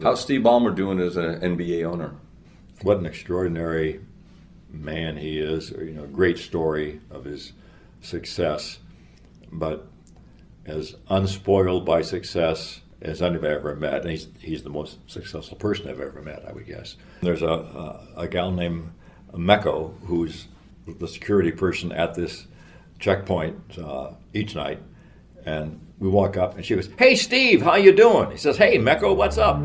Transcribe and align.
How's 0.00 0.20
Steve 0.20 0.42
Ballmer 0.42 0.74
doing 0.74 1.00
as 1.00 1.16
an 1.16 1.40
NBA 1.40 1.84
owner? 1.84 2.14
What 2.82 2.98
an 2.98 3.06
extraordinary 3.06 4.00
man 4.70 5.16
he 5.16 5.40
is. 5.40 5.70
You 5.70 5.90
know, 5.90 6.06
great 6.06 6.38
story 6.38 7.00
of 7.10 7.24
his 7.24 7.52
success, 8.00 8.78
but 9.50 9.88
as 10.66 10.94
unspoiled 11.08 11.84
by 11.84 12.02
success 12.02 12.80
as 13.02 13.22
anybody 13.22 13.52
I've 13.52 13.60
ever 13.60 13.74
met. 13.74 14.02
And 14.02 14.10
he's, 14.10 14.28
he's 14.38 14.62
the 14.62 14.70
most 14.70 14.98
successful 15.10 15.56
person 15.56 15.88
I've 15.88 16.00
ever 16.00 16.22
met, 16.22 16.44
I 16.46 16.52
would 16.52 16.66
guess. 16.66 16.96
There's 17.22 17.42
a, 17.42 17.46
a, 17.46 18.08
a 18.18 18.28
gal 18.28 18.52
named 18.52 18.92
Meko 19.32 19.94
who's 20.04 20.46
the 20.86 21.08
security 21.08 21.50
person 21.50 21.90
at 21.90 22.14
this 22.14 22.46
checkpoint 23.00 23.78
uh, 23.78 24.12
each 24.32 24.54
night. 24.54 24.80
And 25.44 25.80
we 25.98 26.08
walk 26.08 26.36
up 26.36 26.56
and 26.56 26.64
she 26.64 26.74
goes, 26.76 26.88
Hey, 26.98 27.16
Steve, 27.16 27.62
how 27.62 27.74
you 27.74 27.92
doing? 27.92 28.30
He 28.30 28.36
says, 28.36 28.56
Hey, 28.56 28.78
Meko, 28.78 29.16
what's 29.16 29.38
up? 29.38 29.58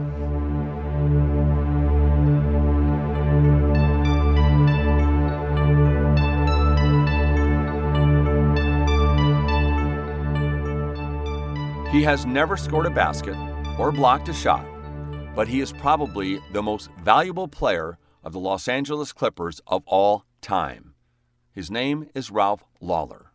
He 12.03 12.07
has 12.07 12.25
never 12.25 12.57
scored 12.57 12.85
a 12.85 12.89
basket 12.89 13.37
or 13.79 13.89
blocked 13.89 14.27
a 14.27 14.33
shot, 14.33 14.65
but 15.33 15.47
he 15.47 15.61
is 15.61 15.71
probably 15.71 16.41
the 16.51 16.61
most 16.61 16.89
valuable 17.01 17.47
player 17.47 17.97
of 18.25 18.33
the 18.33 18.41
Los 18.41 18.67
Angeles 18.67 19.13
Clippers 19.13 19.61
of 19.67 19.83
all 19.85 20.25
time. 20.41 20.95
His 21.53 21.71
name 21.71 22.09
is 22.13 22.29
Ralph 22.29 22.65
Lawler. 22.81 23.31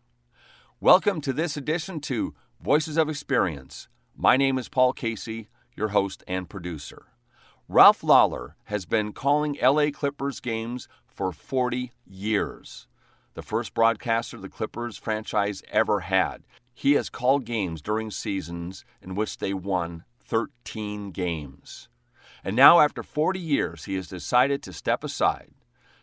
Welcome 0.80 1.22
to 1.22 1.32
this 1.32 1.56
edition 1.56 1.98
to 2.00 2.34
Voices 2.60 2.98
of 2.98 3.08
Experience. 3.08 3.88
My 4.14 4.36
name 4.36 4.58
is 4.58 4.68
Paul 4.68 4.92
Casey, 4.92 5.48
your 5.74 5.88
host 5.88 6.22
and 6.28 6.50
producer. 6.50 7.06
Ralph 7.70 8.04
Lawler 8.04 8.54
has 8.64 8.84
been 8.84 9.14
calling 9.14 9.56
LA 9.62 9.86
Clippers 9.90 10.40
games 10.40 10.88
for 11.06 11.32
40 11.32 11.92
years. 12.06 12.86
The 13.32 13.40
first 13.40 13.72
broadcaster 13.72 14.36
the 14.36 14.50
Clippers 14.50 14.98
franchise 14.98 15.62
ever 15.70 16.00
had. 16.00 16.42
He 16.78 16.92
has 16.92 17.10
called 17.10 17.44
games 17.44 17.82
during 17.82 18.12
seasons 18.12 18.84
in 19.02 19.16
which 19.16 19.38
they 19.38 19.52
won 19.52 20.04
13 20.20 21.10
games. 21.10 21.88
And 22.44 22.54
now, 22.54 22.78
after 22.78 23.02
40 23.02 23.40
years, 23.40 23.86
he 23.86 23.96
has 23.96 24.06
decided 24.06 24.62
to 24.62 24.72
step 24.72 25.02
aside. 25.02 25.50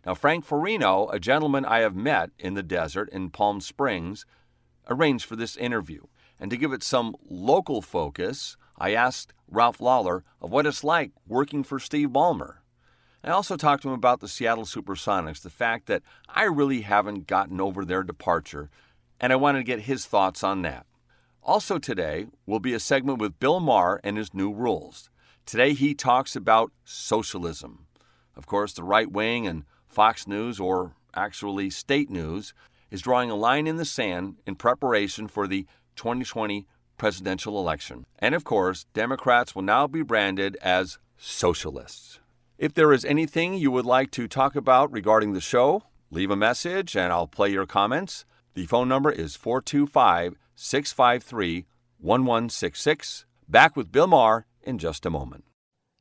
Now, 0.05 0.15
Frank 0.15 0.45
Farino, 0.45 1.07
a 1.13 1.17
gentleman 1.17 1.63
I 1.63 1.79
have 1.79 1.95
met 1.95 2.31
in 2.37 2.55
the 2.55 2.61
desert 2.61 3.07
in 3.13 3.29
Palm 3.29 3.61
Springs, 3.61 4.25
arranged 4.89 5.23
for 5.23 5.37
this 5.37 5.55
interview. 5.55 6.01
And 6.41 6.51
to 6.51 6.57
give 6.57 6.73
it 6.73 6.83
some 6.83 7.15
local 7.25 7.81
focus, 7.81 8.57
I 8.77 8.93
asked 8.93 9.31
Ralph 9.47 9.79
Lawler 9.79 10.25
of 10.41 10.51
what 10.51 10.65
it's 10.65 10.83
like 10.83 11.13
working 11.25 11.63
for 11.63 11.79
Steve 11.79 12.09
Ballmer. 12.09 12.55
I 13.23 13.29
also 13.29 13.55
talked 13.55 13.83
to 13.83 13.87
him 13.87 13.95
about 13.95 14.19
the 14.19 14.27
Seattle 14.27 14.65
Supersonics, 14.65 15.41
the 15.41 15.49
fact 15.49 15.85
that 15.85 16.03
I 16.27 16.43
really 16.43 16.81
haven't 16.81 17.27
gotten 17.27 17.61
over 17.61 17.85
their 17.85 18.03
departure 18.03 18.69
and 19.19 19.31
I 19.33 19.35
wanted 19.35 19.59
to 19.59 19.63
get 19.63 19.81
his 19.81 20.05
thoughts 20.05 20.43
on 20.43 20.61
that. 20.63 20.85
Also, 21.43 21.77
today 21.77 22.27
will 22.45 22.59
be 22.59 22.73
a 22.73 22.79
segment 22.79 23.19
with 23.19 23.39
Bill 23.39 23.59
Maher 23.59 24.01
and 24.03 24.17
his 24.17 24.33
new 24.33 24.51
rules. 24.51 25.09
Today, 25.45 25.73
he 25.73 25.93
talks 25.93 26.35
about 26.35 26.71
socialism. 26.83 27.85
Of 28.35 28.47
course, 28.47 28.73
the 28.73 28.83
right 28.83 29.11
wing 29.11 29.45
and 29.45 29.63
Fox 29.87 30.27
News, 30.27 30.59
or 30.59 30.93
actually 31.13 31.69
state 31.69 32.09
news, 32.09 32.53
is 32.89 33.01
drawing 33.01 33.29
a 33.29 33.35
line 33.35 33.67
in 33.67 33.77
the 33.77 33.85
sand 33.85 34.37
in 34.45 34.55
preparation 34.55 35.27
for 35.27 35.47
the 35.47 35.67
2020 35.95 36.65
presidential 36.97 37.59
election. 37.59 38.05
And 38.19 38.33
of 38.33 38.43
course, 38.43 38.85
Democrats 38.93 39.53
will 39.53 39.61
now 39.61 39.87
be 39.87 40.01
branded 40.01 40.57
as 40.61 40.97
socialists. 41.17 42.19
If 42.57 42.73
there 42.73 42.93
is 42.93 43.05
anything 43.05 43.53
you 43.53 43.69
would 43.71 43.85
like 43.85 44.11
to 44.11 44.27
talk 44.27 44.55
about 44.55 44.91
regarding 44.91 45.33
the 45.33 45.41
show, 45.41 45.83
leave 46.09 46.31
a 46.31 46.35
message 46.35 46.95
and 46.95 47.11
I'll 47.11 47.27
play 47.27 47.51
your 47.51 47.65
comments. 47.65 48.25
The 48.55 48.65
phone 48.65 48.87
number 48.87 49.11
is 49.11 49.35
425 49.35 50.37
653 50.55 51.65
1166. 51.99 53.25
Back 53.49 53.75
with 53.75 53.91
Bill 53.91 54.07
Maher 54.07 54.45
in 54.63 54.79
just 54.79 55.05
a 55.05 55.09
moment. 55.09 55.43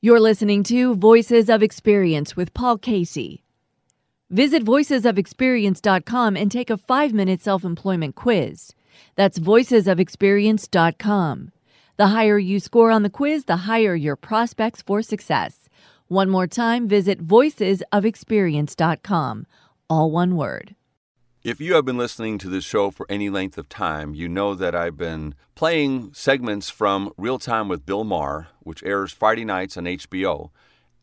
You're 0.01 0.21
listening 0.21 0.63
to 0.65 0.95
Voices 0.95 1.51
of 1.51 1.63
Experience 1.63 2.37
with 2.37 2.53
Paul 2.55 2.79
Casey. 2.79 3.43
Visit 4.31 4.65
voicesofexperience.com 4.65 6.37
and 6.37 6.51
take 6.51 6.71
a 6.71 6.77
five 6.77 7.13
minute 7.13 7.41
self 7.41 7.65
employment 7.65 8.15
quiz. 8.15 8.73
That's 9.17 9.39
voicesofexperience.com. 9.39 11.53
The 11.97 12.09
higher 12.09 12.39
you 12.39 12.59
score 12.61 12.91
on 12.91 13.03
the 13.03 13.11
quiz, 13.11 13.47
the 13.47 13.57
higher 13.57 13.95
your 13.95 14.17
prospects 14.17 14.83
for 14.83 15.01
success. 15.03 15.69
One 16.09 16.29
more 16.31 16.47
time, 16.47 16.87
visit 16.87 17.27
voicesofexperience.com. 17.27 19.47
All 19.91 20.11
one 20.11 20.37
word. 20.37 20.75
If 21.45 21.61
you 21.61 21.75
have 21.75 21.85
been 21.85 21.99
listening 21.99 22.39
to 22.39 22.49
this 22.49 22.65
show 22.65 22.91
for 22.91 23.05
any 23.11 23.29
length 23.29 23.59
of 23.59 23.69
time, 23.69 24.15
you 24.15 24.31
know 24.31 24.55
that 24.55 24.75
I've 24.75 24.97
been 24.97 25.35
playing 25.55 26.15
segments 26.15 26.71
from 26.71 27.13
Real 27.19 27.39
Time 27.39 27.69
with 27.69 27.85
Bill 27.85 28.03
Maher, 28.03 28.49
which 28.61 28.83
airs 28.83 29.13
Friday 29.13 29.45
nights 29.45 29.77
on 29.77 29.85
HBO, 29.85 30.49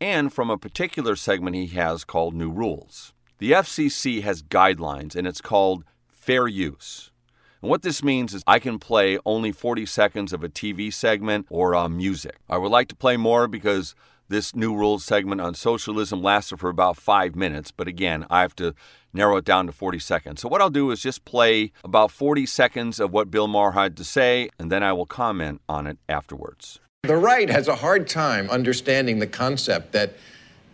and 0.00 0.32
from 0.32 0.50
a 0.50 0.58
particular 0.58 1.14
segment 1.14 1.54
he 1.54 1.68
has 1.68 2.02
called 2.02 2.34
New 2.34 2.50
Rules. 2.50 3.12
The 3.38 3.52
FCC 3.52 4.22
has 4.22 4.42
guidelines, 4.42 5.14
and 5.14 5.28
it's 5.28 5.40
called 5.40 5.84
Fair 6.08 6.48
Use. 6.48 7.12
And 7.60 7.70
what 7.70 7.82
this 7.82 8.02
means 8.02 8.34
is 8.34 8.42
I 8.44 8.58
can 8.58 8.80
play 8.80 9.20
only 9.24 9.52
40 9.52 9.86
seconds 9.86 10.32
of 10.32 10.42
a 10.42 10.48
TV 10.48 10.92
segment 10.92 11.46
or 11.50 11.76
uh, 11.76 11.88
music. 11.88 12.38
I 12.50 12.58
would 12.58 12.72
like 12.72 12.88
to 12.88 12.96
play 12.96 13.16
more 13.16 13.46
because 13.46 13.94
this 14.32 14.56
New 14.56 14.74
Rules 14.74 15.04
segment 15.04 15.40
on 15.40 15.54
socialism 15.54 16.22
lasted 16.22 16.58
for 16.58 16.68
about 16.68 16.96
five 16.96 17.36
minutes, 17.36 17.70
but 17.70 17.86
again, 17.86 18.26
I 18.30 18.40
have 18.40 18.56
to 18.56 18.74
narrow 19.12 19.36
it 19.36 19.44
down 19.44 19.66
to 19.66 19.72
40 19.72 19.98
seconds. 19.98 20.40
So, 20.40 20.48
what 20.48 20.60
I'll 20.60 20.70
do 20.70 20.90
is 20.90 21.02
just 21.02 21.24
play 21.24 21.70
about 21.84 22.10
40 22.10 22.46
seconds 22.46 22.98
of 22.98 23.12
what 23.12 23.30
Bill 23.30 23.46
Maher 23.46 23.72
had 23.72 23.96
to 23.98 24.04
say, 24.04 24.48
and 24.58 24.72
then 24.72 24.82
I 24.82 24.92
will 24.92 25.06
comment 25.06 25.60
on 25.68 25.86
it 25.86 25.98
afterwards. 26.08 26.80
The 27.02 27.16
right 27.16 27.48
has 27.50 27.68
a 27.68 27.76
hard 27.76 28.08
time 28.08 28.48
understanding 28.48 29.18
the 29.18 29.26
concept 29.26 29.92
that 29.92 30.14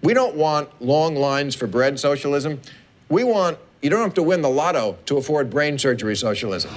we 0.03 0.15
don't 0.15 0.37
want 0.37 0.71
long 0.81 1.17
lines 1.17 1.55
for 1.55 1.67
bread 1.67 1.99
socialism. 1.99 2.61
We 3.09 3.25
want 3.25 3.59
you 3.83 3.91
don't 3.91 4.03
have 4.03 4.15
to 4.15 4.23
win 4.23 4.43
the 4.43 4.49
lotto 4.49 4.99
to 5.07 5.19
afford 5.19 5.51
brain 5.51 5.79
surgery 5.79 6.17
socialism. 6.17 6.71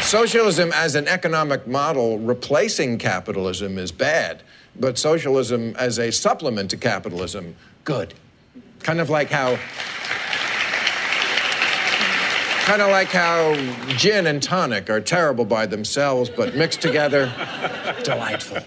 Socialism 0.00 0.72
as 0.74 0.94
an 0.94 1.06
economic 1.06 1.66
model 1.66 2.18
replacing 2.18 2.98
capitalism 2.98 3.78
is 3.78 3.92
bad, 3.92 4.42
but 4.80 4.98
socialism 4.98 5.74
as 5.76 5.98
a 5.98 6.10
supplement 6.10 6.70
to 6.70 6.76
capitalism, 6.76 7.56
good. 7.84 8.14
Kind 8.80 9.00
of 9.00 9.10
like 9.10 9.30
how 9.30 9.58
Kind 12.68 12.82
of 12.82 12.90
like 12.90 13.08
how 13.08 13.54
gin 13.96 14.26
and 14.26 14.42
tonic 14.42 14.90
are 14.90 15.00
terrible 15.00 15.46
by 15.46 15.64
themselves, 15.64 16.28
but 16.28 16.54
mixed 16.54 16.82
together, 16.82 17.32
delightful. 18.04 18.58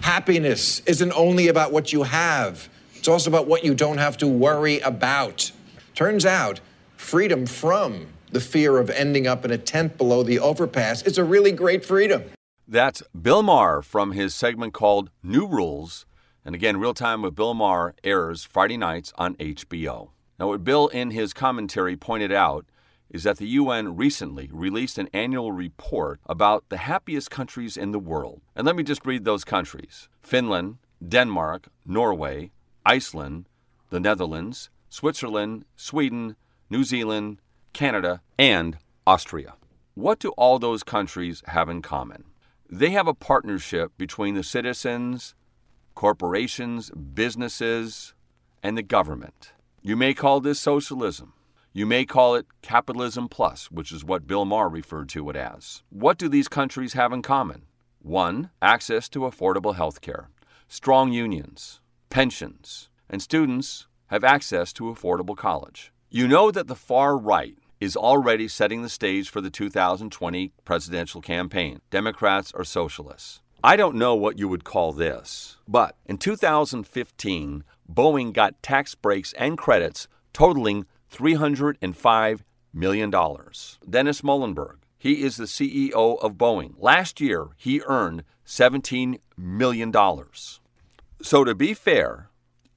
Happiness 0.00 0.80
isn't 0.86 1.12
only 1.12 1.48
about 1.48 1.72
what 1.72 1.92
you 1.92 2.04
have, 2.04 2.70
it's 2.94 3.06
also 3.06 3.28
about 3.28 3.46
what 3.46 3.64
you 3.64 3.74
don't 3.74 3.98
have 3.98 4.16
to 4.16 4.26
worry 4.26 4.80
about. 4.80 5.52
Turns 5.94 6.24
out, 6.24 6.60
freedom 6.96 7.44
from 7.44 8.06
the 8.32 8.40
fear 8.40 8.78
of 8.78 8.88
ending 8.88 9.26
up 9.26 9.44
in 9.44 9.50
a 9.50 9.58
tent 9.58 9.98
below 9.98 10.22
the 10.22 10.38
overpass 10.38 11.02
is 11.02 11.18
a 11.18 11.24
really 11.24 11.52
great 11.52 11.84
freedom. 11.84 12.24
That's 12.68 13.00
Bill 13.14 13.44
Maher 13.44 13.80
from 13.80 14.10
his 14.10 14.34
segment 14.34 14.74
called 14.74 15.10
New 15.22 15.46
Rules. 15.46 16.04
And 16.44 16.52
again, 16.52 16.78
Real 16.78 16.94
Time 16.94 17.22
with 17.22 17.36
Bill 17.36 17.54
Maher 17.54 17.94
airs 18.02 18.42
Friday 18.42 18.76
nights 18.76 19.12
on 19.16 19.36
HBO. 19.36 20.10
Now, 20.36 20.48
what 20.48 20.64
Bill 20.64 20.88
in 20.88 21.12
his 21.12 21.32
commentary 21.32 21.96
pointed 21.96 22.32
out 22.32 22.66
is 23.08 23.22
that 23.22 23.36
the 23.36 23.46
UN 23.46 23.94
recently 23.94 24.50
released 24.52 24.98
an 24.98 25.08
annual 25.12 25.52
report 25.52 26.18
about 26.26 26.64
the 26.68 26.78
happiest 26.78 27.30
countries 27.30 27.76
in 27.76 27.92
the 27.92 28.00
world. 28.00 28.40
And 28.56 28.66
let 28.66 28.74
me 28.74 28.82
just 28.82 29.06
read 29.06 29.24
those 29.24 29.44
countries 29.44 30.08
Finland, 30.20 30.78
Denmark, 31.06 31.68
Norway, 31.84 32.50
Iceland, 32.84 33.48
the 33.90 34.00
Netherlands, 34.00 34.70
Switzerland, 34.88 35.66
Sweden, 35.76 36.34
New 36.68 36.82
Zealand, 36.82 37.38
Canada, 37.72 38.22
and 38.36 38.78
Austria. 39.06 39.54
What 39.94 40.18
do 40.18 40.30
all 40.30 40.58
those 40.58 40.82
countries 40.82 41.44
have 41.46 41.68
in 41.68 41.80
common? 41.80 42.24
They 42.68 42.90
have 42.90 43.06
a 43.06 43.14
partnership 43.14 43.92
between 43.96 44.34
the 44.34 44.42
citizens, 44.42 45.34
corporations, 45.94 46.90
businesses, 46.90 48.12
and 48.62 48.76
the 48.76 48.82
government. 48.82 49.52
You 49.82 49.94
may 49.94 50.14
call 50.14 50.40
this 50.40 50.58
socialism. 50.58 51.32
You 51.72 51.86
may 51.86 52.04
call 52.04 52.34
it 52.34 52.46
capitalism 52.62 53.28
plus, 53.28 53.70
which 53.70 53.92
is 53.92 54.04
what 54.04 54.26
Bill 54.26 54.44
Maher 54.44 54.68
referred 54.68 55.08
to 55.10 55.30
it 55.30 55.36
as. 55.36 55.84
What 55.90 56.18
do 56.18 56.28
these 56.28 56.48
countries 56.48 56.94
have 56.94 57.12
in 57.12 57.22
common? 57.22 57.66
One, 58.00 58.50
access 58.60 59.08
to 59.10 59.20
affordable 59.20 59.76
health 59.76 60.00
care, 60.00 60.30
strong 60.66 61.12
unions, 61.12 61.80
pensions, 62.10 62.88
and 63.08 63.22
students 63.22 63.86
have 64.06 64.24
access 64.24 64.72
to 64.72 64.84
affordable 64.84 65.36
college. 65.36 65.92
You 66.10 66.26
know 66.26 66.50
that 66.50 66.66
the 66.66 66.74
far 66.74 67.16
right 67.16 67.56
is 67.80 67.96
already 67.96 68.48
setting 68.48 68.82
the 68.82 68.88
stage 68.88 69.28
for 69.28 69.40
the 69.40 69.50
2020 69.50 70.52
presidential 70.64 71.20
campaign. 71.20 71.80
Democrats 71.90 72.52
are 72.52 72.64
socialists. 72.64 73.40
I 73.62 73.76
don't 73.76 73.96
know 73.96 74.14
what 74.14 74.38
you 74.38 74.48
would 74.48 74.64
call 74.64 74.92
this, 74.92 75.56
but 75.66 75.96
in 76.06 76.18
2015, 76.18 77.64
Boeing 77.92 78.32
got 78.32 78.62
tax 78.62 78.94
breaks 78.94 79.32
and 79.34 79.58
credits 79.58 80.08
totaling 80.32 80.86
$305 81.12 82.40
million. 82.72 83.10
Dennis 83.88 84.22
Muilenburg, 84.22 84.78
he 84.98 85.22
is 85.22 85.36
the 85.36 85.44
CEO 85.44 86.18
of 86.20 86.34
Boeing. 86.34 86.74
Last 86.78 87.20
year, 87.20 87.48
he 87.56 87.80
earned 87.86 88.24
$17 88.46 89.18
million. 89.36 89.92
So, 91.22 91.44
to 91.44 91.54
be 91.54 91.74
fair, 91.74 92.28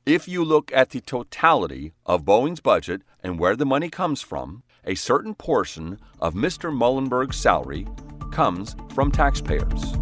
if 0.05 0.27
you 0.27 0.43
look 0.43 0.71
at 0.73 0.89
the 0.89 1.01
totality 1.01 1.93
of 2.05 2.23
Boeing's 2.23 2.61
budget 2.61 3.03
and 3.21 3.37
where 3.37 3.55
the 3.55 3.65
money 3.65 3.89
comes 3.89 4.21
from, 4.21 4.63
a 4.85 4.95
certain 4.95 5.35
portion 5.35 5.99
of 6.19 6.33
Mr. 6.33 6.75
Muilenburg's 6.75 7.37
salary 7.37 7.87
comes 8.31 8.75
from 8.93 9.11
taxpayers. 9.11 9.93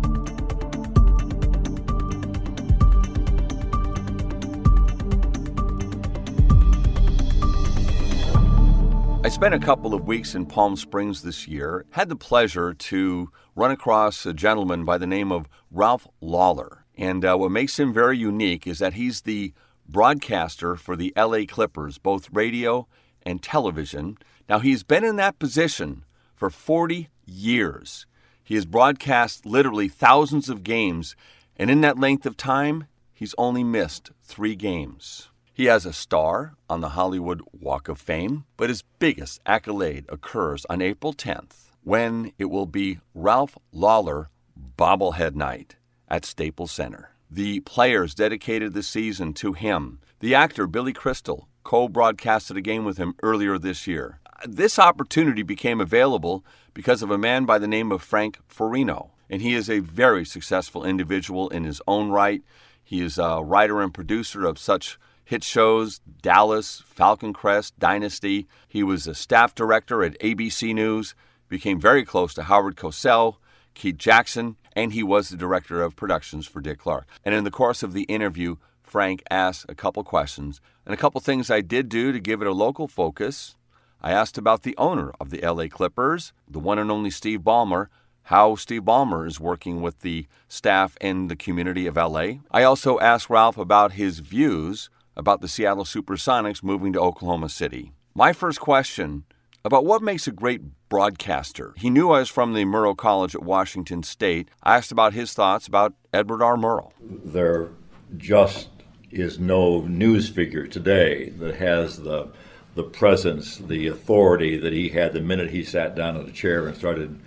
I 9.27 9.29
spent 9.29 9.53
a 9.53 9.59
couple 9.59 9.93
of 9.93 10.07
weeks 10.07 10.35
in 10.35 10.45
Palm 10.45 10.77
Springs 10.77 11.21
this 11.21 11.49
year. 11.49 11.85
Had 11.91 12.07
the 12.07 12.15
pleasure 12.15 12.73
to 12.73 13.29
run 13.57 13.71
across 13.71 14.25
a 14.25 14.33
gentleman 14.33 14.85
by 14.85 14.97
the 14.97 15.05
name 15.05 15.33
of 15.33 15.49
Ralph 15.69 16.07
Lawler. 16.21 16.85
And 16.95 17.25
uh, 17.25 17.35
what 17.35 17.51
makes 17.51 17.77
him 17.77 17.91
very 17.91 18.17
unique 18.17 18.65
is 18.65 18.79
that 18.79 18.93
he's 18.93 19.23
the 19.23 19.53
broadcaster 19.85 20.77
for 20.77 20.95
the 20.95 21.11
LA 21.17 21.39
Clippers, 21.45 21.97
both 21.97 22.29
radio 22.31 22.87
and 23.23 23.43
television. 23.43 24.17
Now, 24.49 24.59
he's 24.59 24.83
been 24.83 25.03
in 25.03 25.17
that 25.17 25.39
position 25.39 26.05
for 26.35 26.49
40 26.49 27.09
years. 27.25 28.05
He 28.43 28.55
has 28.55 28.65
broadcast 28.65 29.45
literally 29.45 29.89
thousands 29.89 30.49
of 30.49 30.63
games, 30.63 31.15
and 31.57 31.69
in 31.69 31.81
that 31.81 31.99
length 31.99 32.25
of 32.25 32.37
time, 32.37 32.85
he's 33.13 33.35
only 33.37 33.63
missed 33.63 34.11
three 34.23 34.55
games. 34.55 35.29
He 35.53 35.65
has 35.65 35.85
a 35.85 35.91
star 35.91 36.53
on 36.69 36.81
the 36.81 36.89
Hollywood 36.89 37.41
Walk 37.51 37.89
of 37.89 37.99
Fame, 37.99 38.45
but 38.55 38.69
his 38.69 38.83
biggest 38.99 39.41
accolade 39.45 40.05
occurs 40.07 40.65
on 40.69 40.81
April 40.81 41.13
10th 41.13 41.71
when 41.83 42.31
it 42.37 42.45
will 42.45 42.65
be 42.65 42.99
Ralph 43.15 43.57
Lawler 43.71 44.29
Bobblehead 44.77 45.35
Night 45.35 45.77
at 46.07 46.25
Staples 46.25 46.71
Center. 46.71 47.11
The 47.29 47.61
players 47.61 48.13
dedicated 48.13 48.73
the 48.73 48.83
season 48.83 49.33
to 49.35 49.53
him. 49.53 49.99
The 50.19 50.35
actor 50.35 50.67
Billy 50.67 50.93
Crystal 50.93 51.47
co 51.63 51.87
broadcasted 51.89 52.55
a 52.55 52.61
game 52.61 52.85
with 52.85 52.97
him 52.97 53.15
earlier 53.23 53.57
this 53.57 53.87
year. 53.87 54.19
This 54.45 54.77
opportunity 54.77 55.41
became 55.41 55.81
available 55.81 56.45
because 56.73 57.01
of 57.01 57.09
a 57.09 57.17
man 57.17 57.45
by 57.45 57.57
the 57.57 57.67
name 57.67 57.91
of 57.91 58.03
Frank 58.03 58.37
Farino, 58.47 59.09
and 59.29 59.41
he 59.41 59.55
is 59.55 59.69
a 59.69 59.79
very 59.79 60.23
successful 60.25 60.85
individual 60.85 61.49
in 61.49 61.63
his 61.63 61.81
own 61.87 62.11
right. 62.11 62.43
He 62.83 63.01
is 63.01 63.17
a 63.17 63.41
writer 63.43 63.81
and 63.81 63.93
producer 63.93 64.45
of 64.45 64.59
such 64.59 64.99
hit 65.25 65.43
shows 65.43 66.01
Dallas, 66.21 66.83
Falcon 66.85 67.33
Crest, 67.33 67.77
Dynasty. 67.79 68.47
He 68.67 68.83
was 68.83 69.07
a 69.07 69.15
staff 69.15 69.55
director 69.55 70.03
at 70.03 70.19
ABC 70.19 70.73
News, 70.73 71.15
became 71.49 71.81
very 71.81 72.05
close 72.05 72.33
to 72.35 72.43
Howard 72.43 72.75
Cosell, 72.75 73.37
Keith 73.73 73.97
Jackson, 73.97 74.55
and 74.73 74.93
he 74.93 75.03
was 75.03 75.29
the 75.29 75.37
director 75.37 75.81
of 75.81 75.95
productions 75.95 76.45
for 76.45 76.61
Dick 76.61 76.79
Clark. 76.79 77.07
And 77.25 77.33
in 77.33 77.43
the 77.43 77.51
course 77.51 77.81
of 77.81 77.93
the 77.93 78.03
interview, 78.03 78.57
Frank 78.83 79.23
asked 79.29 79.65
a 79.67 79.75
couple 79.75 80.03
questions 80.03 80.61
and 80.85 80.93
a 80.93 80.97
couple 80.97 81.19
things 81.19 81.49
I 81.49 81.61
did 81.61 81.89
do 81.89 82.11
to 82.11 82.19
give 82.19 82.41
it 82.41 82.47
a 82.47 82.53
local 82.53 82.87
focus. 82.87 83.55
I 84.01 84.11
asked 84.11 84.37
about 84.37 84.63
the 84.63 84.75
owner 84.77 85.11
of 85.19 85.29
the 85.29 85.41
LA 85.41 85.67
Clippers, 85.67 86.33
the 86.47 86.59
one 86.59 86.79
and 86.79 86.91
only 86.91 87.09
Steve 87.09 87.41
Ballmer, 87.41 87.87
how 88.23 88.55
Steve 88.55 88.83
Ballmer 88.83 89.25
is 89.25 89.39
working 89.39 89.81
with 89.81 90.01
the 90.01 90.27
staff 90.47 90.97
and 90.99 91.31
the 91.31 91.35
community 91.35 91.87
of 91.87 91.95
LA. 91.95 92.39
I 92.51 92.63
also 92.63 92.99
asked 92.99 93.29
Ralph 93.29 93.57
about 93.57 93.93
his 93.93 94.19
views 94.19 94.89
about 95.15 95.41
the 95.41 95.47
Seattle 95.47 95.85
Supersonics 95.85 96.61
moving 96.61 96.93
to 96.93 96.99
Oklahoma 96.99 97.49
City. 97.49 97.93
My 98.13 98.33
first 98.33 98.59
question 98.59 99.23
about 99.63 99.85
what 99.85 100.01
makes 100.01 100.27
a 100.27 100.31
great 100.31 100.61
broadcaster. 100.89 101.73
He 101.77 101.89
knew 101.89 102.11
I 102.11 102.19
was 102.19 102.29
from 102.29 102.53
the 102.53 102.65
Murrow 102.65 102.95
College 102.95 103.35
at 103.35 103.43
Washington 103.43 104.03
State. 104.03 104.49
I 104.63 104.77
asked 104.77 104.91
about 104.91 105.13
his 105.13 105.33
thoughts 105.33 105.67
about 105.67 105.93
Edward 106.13 106.41
R. 106.41 106.55
Murrow. 106.55 106.91
There 107.01 107.69
just 108.15 108.69
is 109.11 109.39
no 109.39 109.81
news 109.81 110.29
figure 110.29 110.67
today 110.67 111.29
that 111.29 111.55
has 111.55 112.01
the 112.01 112.29
the 112.77 112.83
presence, 112.83 113.57
the 113.57 113.87
authority 113.87 114.55
that 114.55 114.71
he 114.71 114.89
had 114.89 115.11
the 115.11 115.19
minute 115.19 115.49
he 115.49 115.63
sat 115.63 115.95
down 115.95 116.15
in 116.15 116.29
a 116.29 116.31
chair 116.31 116.67
and 116.67 116.77
started 116.77 117.19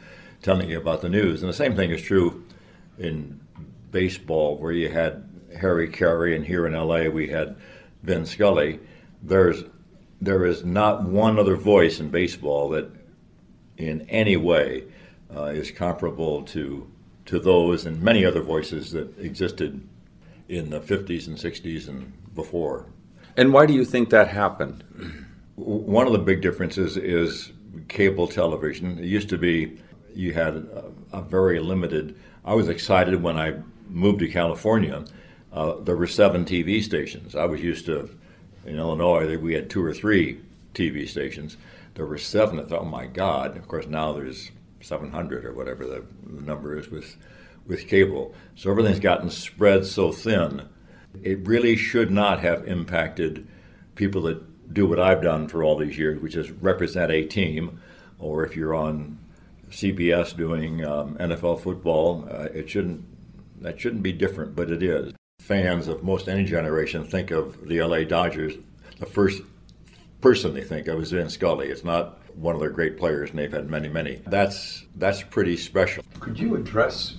telling 0.43 0.71
you 0.71 0.79
about 0.79 1.03
the 1.03 1.09
news. 1.09 1.43
And 1.43 1.51
the 1.51 1.57
same 1.57 1.75
thing 1.75 1.91
is 1.91 2.01
true 2.01 2.45
in 2.99 3.41
baseball, 3.91 4.57
where 4.57 4.73
you 4.73 4.89
had 4.89 5.29
Harry 5.59 5.89
Caray, 5.89 6.37
and 6.37 6.47
here 6.47 6.67
in 6.67 6.73
LA 6.73 7.09
we 7.09 7.29
had 7.29 7.57
Vin 8.05 8.25
Scully, 8.25 8.79
there's 9.23 9.65
there 10.23 10.45
is 10.45 10.65
not 10.65 11.03
one 11.03 11.39
other 11.39 11.57
voice 11.57 11.99
in 11.99 12.11
baseball 12.11 12.69
that, 12.71 12.91
in 13.79 14.03
any 14.11 14.37
way, 14.37 14.85
uh, 15.35 15.47
is 15.47 15.71
comparable 15.71 16.43
to 16.43 16.89
to 17.27 17.41
those 17.41 17.87
and 17.87 18.01
many 18.01 18.25
other 18.25 18.43
voices 18.43 18.93
that 18.93 19.19
existed 19.19 19.87
in 20.49 20.71
the 20.71 20.81
50s 20.81 21.27
and 21.27 21.37
60s 21.37 21.89
and 21.89 22.13
before. 22.35 22.87
And 23.37 23.53
why 23.53 23.67
do 23.67 23.73
you 23.73 23.85
think 23.85 24.11
that 24.11 24.29
happened? 24.29 24.85
One 25.65 26.07
of 26.07 26.13
the 26.13 26.19
big 26.19 26.41
differences 26.41 26.97
is 26.97 27.53
cable 27.89 28.27
television. 28.27 28.99
It 28.99 29.05
used 29.05 29.29
to 29.31 29.39
be 29.39 29.79
you 30.15 30.33
had 30.33 30.55
a, 30.55 30.91
a 31.13 31.23
very 31.23 31.61
limited. 31.61 32.19
I 32.45 32.55
was 32.55 32.69
excited 32.69 33.23
when 33.23 33.39
I 33.39 33.55
moved 33.89 34.21
to 34.21 34.29
California 34.29 35.05
uh, 35.53 35.75
there 35.81 35.97
were 35.97 36.07
seven 36.07 36.45
TV 36.45 36.83
stations. 36.83 37.35
I 37.35 37.45
was 37.45 37.63
used 37.63 37.87
to, 37.87 38.09
in 38.65 38.77
Illinois, 38.77 39.37
we 39.37 39.55
had 39.55 39.69
two 39.69 39.85
or 39.85 39.93
three 39.93 40.41
TV 40.75 41.09
stations. 41.09 41.57
There 41.95 42.07
were 42.07 42.19
seven. 42.19 42.61
I 42.61 42.65
thought, 42.65 42.83
oh 42.83 42.85
my 42.85 43.07
God. 43.07 43.57
Of 43.57 43.67
course, 43.67 43.87
now 43.87 44.13
there's 44.13 44.51
700 44.81 45.45
or 45.45 45.53
whatever 45.53 45.85
the, 45.85 46.05
the 46.25 46.43
number 46.43 46.79
is 46.79 46.89
with, 46.89 47.17
with 47.67 47.89
cable. 47.89 48.35
So 48.55 48.71
everything's 48.71 49.01
gotten 49.01 49.31
spread 49.31 49.87
so 49.87 50.13
thin. 50.13 50.69
It 51.23 51.47
really 51.47 51.77
should 51.77 52.13
not 52.13 52.41
have 52.41 52.69
impacted 52.69 53.49
people 53.97 54.23
that 54.23 54.43
do 54.73 54.87
what 54.87 55.01
I've 55.01 55.23
done 55.23 55.49
for 55.49 55.65
all 55.65 55.77
these 55.77 55.99
years, 55.99 56.21
which 56.21 56.37
is 56.37 56.51
represent 56.51 57.11
a 57.11 57.25
team, 57.25 57.81
or 58.19 58.45
if 58.45 58.57
you're 58.57 58.75
on 58.75 59.19
CBS 59.71 60.37
doing 60.37 60.85
um, 60.85 61.17
NFL 61.17 61.61
football, 61.61 62.29
uh, 62.31 62.49
it 62.55 62.69
shouldn't 62.71 63.05
that 63.63 63.81
shouldn't 63.81 64.03
be 64.03 64.13
different, 64.13 64.57
but 64.57 64.71
it 64.71 64.83
is 64.83 65.13
fans 65.41 65.89
of 65.89 66.03
most 66.03 66.29
any 66.29 66.45
generation 66.45 67.05
think 67.05 67.31
of 67.31 67.67
the 67.67 67.83
LA 67.83 68.05
Dodgers, 68.05 68.55
the 68.99 69.07
first 69.07 69.43
person 70.21 70.55
they 70.55 70.63
think 70.63 70.87
of 70.87 71.01
is 71.01 71.11
Vin 71.11 71.29
Scully. 71.29 71.69
It's 71.69 71.85
not 71.85 72.21
one 72.37 72.55
of 72.55 72.61
their 72.61 72.71
great 72.71 72.99
players, 72.99 73.31
and 73.31 73.39
they've 73.39 73.53
had 73.53 73.69
many, 73.69 73.89
many. 73.89 74.23
That's 74.27 74.85
that's 74.97 75.23
pretty 75.23 75.57
special. 75.57 76.05
Could 76.21 76.39
you 76.39 76.57
address? 76.57 77.17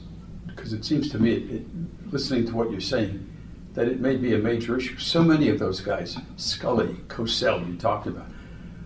Because 0.47 0.73
it 0.73 0.85
seems 0.85 1.09
to 1.09 1.19
me, 1.19 1.33
it, 1.33 1.65
listening 2.11 2.45
to 2.47 2.55
what 2.55 2.71
you're 2.71 2.81
saying, 2.81 3.27
that 3.73 3.87
it 3.87 3.99
may 3.99 4.15
be 4.15 4.33
a 4.33 4.37
major 4.37 4.77
issue. 4.77 4.97
So 4.97 5.23
many 5.23 5.49
of 5.49 5.59
those 5.59 5.81
guys, 5.81 6.17
Scully, 6.35 6.95
Cosell, 7.07 7.67
you 7.67 7.77
talked 7.77 8.07
about, 8.07 8.27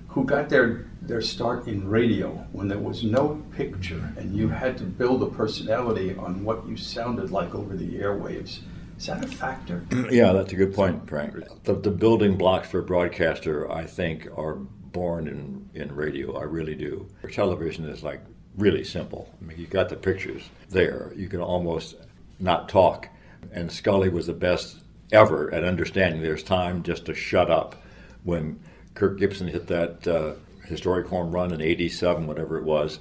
who 0.08 0.24
got 0.24 0.50
their 0.50 0.88
their 1.02 1.22
start 1.22 1.68
in 1.68 1.88
radio 1.88 2.30
when 2.52 2.68
there 2.68 2.80
was 2.80 3.04
no 3.04 3.44
picture, 3.52 4.12
and 4.18 4.36
you 4.36 4.48
had 4.48 4.78
to 4.78 4.84
build 4.84 5.22
a 5.22 5.28
personality 5.28 6.16
on 6.16 6.44
what 6.44 6.68
you 6.68 6.76
sounded 6.76 7.30
like 7.30 7.54
over 7.54 7.76
the 7.76 8.00
airwaves 8.00 8.62
is 8.98 9.08
that 9.08 9.24
a 9.24 9.28
factor? 9.28 9.86
Mm, 9.90 10.12
yeah, 10.12 10.32
that's 10.32 10.54
a 10.54 10.56
good 10.56 10.74
point, 10.74 11.08
Frank. 11.10 11.36
The, 11.64 11.74
the 11.76 11.92
building 11.92 12.38
blocks 12.38 12.70
for 12.70 12.80
a 12.80 12.84
broadcaster, 12.84 13.70
I 13.72 13.86
think, 13.86 14.28
are 14.38 14.56
born 14.56 15.28
in, 15.28 15.70
in 15.74 15.94
radio. 15.94 16.38
I 16.38 16.44
really 16.44 16.76
do. 16.76 17.08
Television 17.32 17.86
is 17.86 18.04
like 18.04 18.22
really 18.58 18.84
simple. 18.84 19.34
I 19.42 19.46
mean, 19.46 19.58
you 19.58 19.68
got 19.68 19.90
the 19.90 19.98
pictures 19.98 20.50
there. 20.70 21.12
You 21.16 21.28
can 21.28 21.42
almost 21.42 21.96
not 22.40 22.70
talk. 22.70 23.10
And 23.52 23.72
Scully 23.72 24.10
was 24.10 24.28
the 24.28 24.34
best 24.34 24.78
ever 25.12 25.54
at 25.54 25.64
understanding 25.64 26.22
there's 26.22 26.44
time 26.44 26.84
just 26.84 27.06
to 27.06 27.14
shut 27.14 27.50
up. 27.50 27.76
When 28.24 28.60
Kirk 28.94 29.20
Gibson 29.20 29.48
hit 29.48 29.68
that 29.68 30.08
uh, 30.08 30.34
historic 30.66 31.08
home 31.08 31.32
run 31.32 31.54
in 31.54 31.62
'87, 31.62 32.28
whatever 32.28 32.58
it 32.58 32.64
was, 32.64 33.00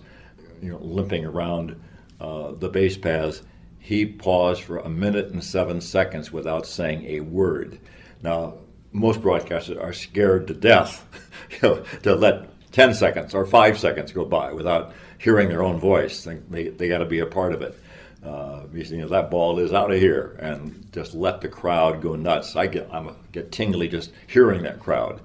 you 0.62 0.70
know, 0.70 0.78
limping 0.78 1.24
around 1.24 1.80
uh, 2.20 2.52
the 2.52 2.68
base 2.68 2.96
paths 2.96 3.42
he 3.78 4.06
paused 4.06 4.62
for 4.62 4.78
a 4.78 4.88
minute 4.88 5.28
and 5.28 5.44
seven 5.44 5.78
seconds 5.80 6.32
without 6.32 6.66
saying 6.66 7.04
a 7.04 7.20
word. 7.20 7.78
Now, 8.22 8.54
most 8.92 9.20
broadcasters 9.20 9.82
are 9.82 9.92
scared 9.92 10.46
to 10.46 10.54
death 10.54 11.06
you 11.50 11.58
know, 11.62 11.84
to 12.02 12.14
let 12.14 12.72
10 12.72 12.94
seconds 12.94 13.34
or 13.34 13.44
five 13.44 13.78
seconds 13.78 14.10
go 14.10 14.24
by 14.24 14.52
without 14.52 14.94
hearing 15.18 15.48
their 15.48 15.62
own 15.62 15.78
voice. 15.78 16.24
They, 16.24 16.68
they 16.68 16.88
got 16.88 16.98
to 16.98 17.04
be 17.04 17.18
a 17.18 17.26
part 17.26 17.52
of 17.52 17.60
it. 17.60 17.78
Uh, 18.24 18.62
you 18.72 18.98
know, 18.98 19.08
that 19.08 19.30
ball 19.30 19.58
is 19.58 19.72
out 19.72 19.90
of 19.90 19.98
here, 19.98 20.36
and 20.40 20.88
just 20.92 21.14
let 21.14 21.40
the 21.40 21.48
crowd 21.48 22.00
go 22.00 22.16
nuts. 22.16 22.56
I 22.56 22.66
get 22.66 22.88
I'm 22.92 23.08
a, 23.08 23.16
get 23.32 23.52
tingly 23.52 23.88
just 23.88 24.12
hearing 24.26 24.62
that 24.62 24.80
crowd, 24.80 25.20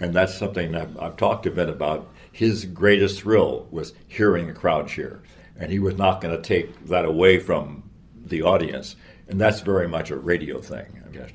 and 0.00 0.12
that's 0.12 0.36
something 0.36 0.74
I've, 0.74 0.98
I've 0.98 1.16
talked 1.16 1.46
a 1.46 1.50
bit 1.50 1.68
about. 1.68 2.08
His 2.30 2.64
greatest 2.64 3.20
thrill 3.20 3.68
was 3.70 3.94
hearing 4.06 4.50
a 4.50 4.54
crowd 4.54 4.88
cheer, 4.88 5.22
and 5.58 5.72
he 5.72 5.78
was 5.78 5.96
not 5.96 6.20
going 6.20 6.36
to 6.36 6.42
take 6.42 6.86
that 6.86 7.04
away 7.04 7.38
from 7.38 7.84
the 8.14 8.42
audience. 8.42 8.96
And 9.28 9.40
that's 9.40 9.60
very 9.60 9.88
much 9.88 10.10
a 10.10 10.16
radio 10.16 10.60
thing, 10.60 11.02
I 11.06 11.10
guess. 11.10 11.30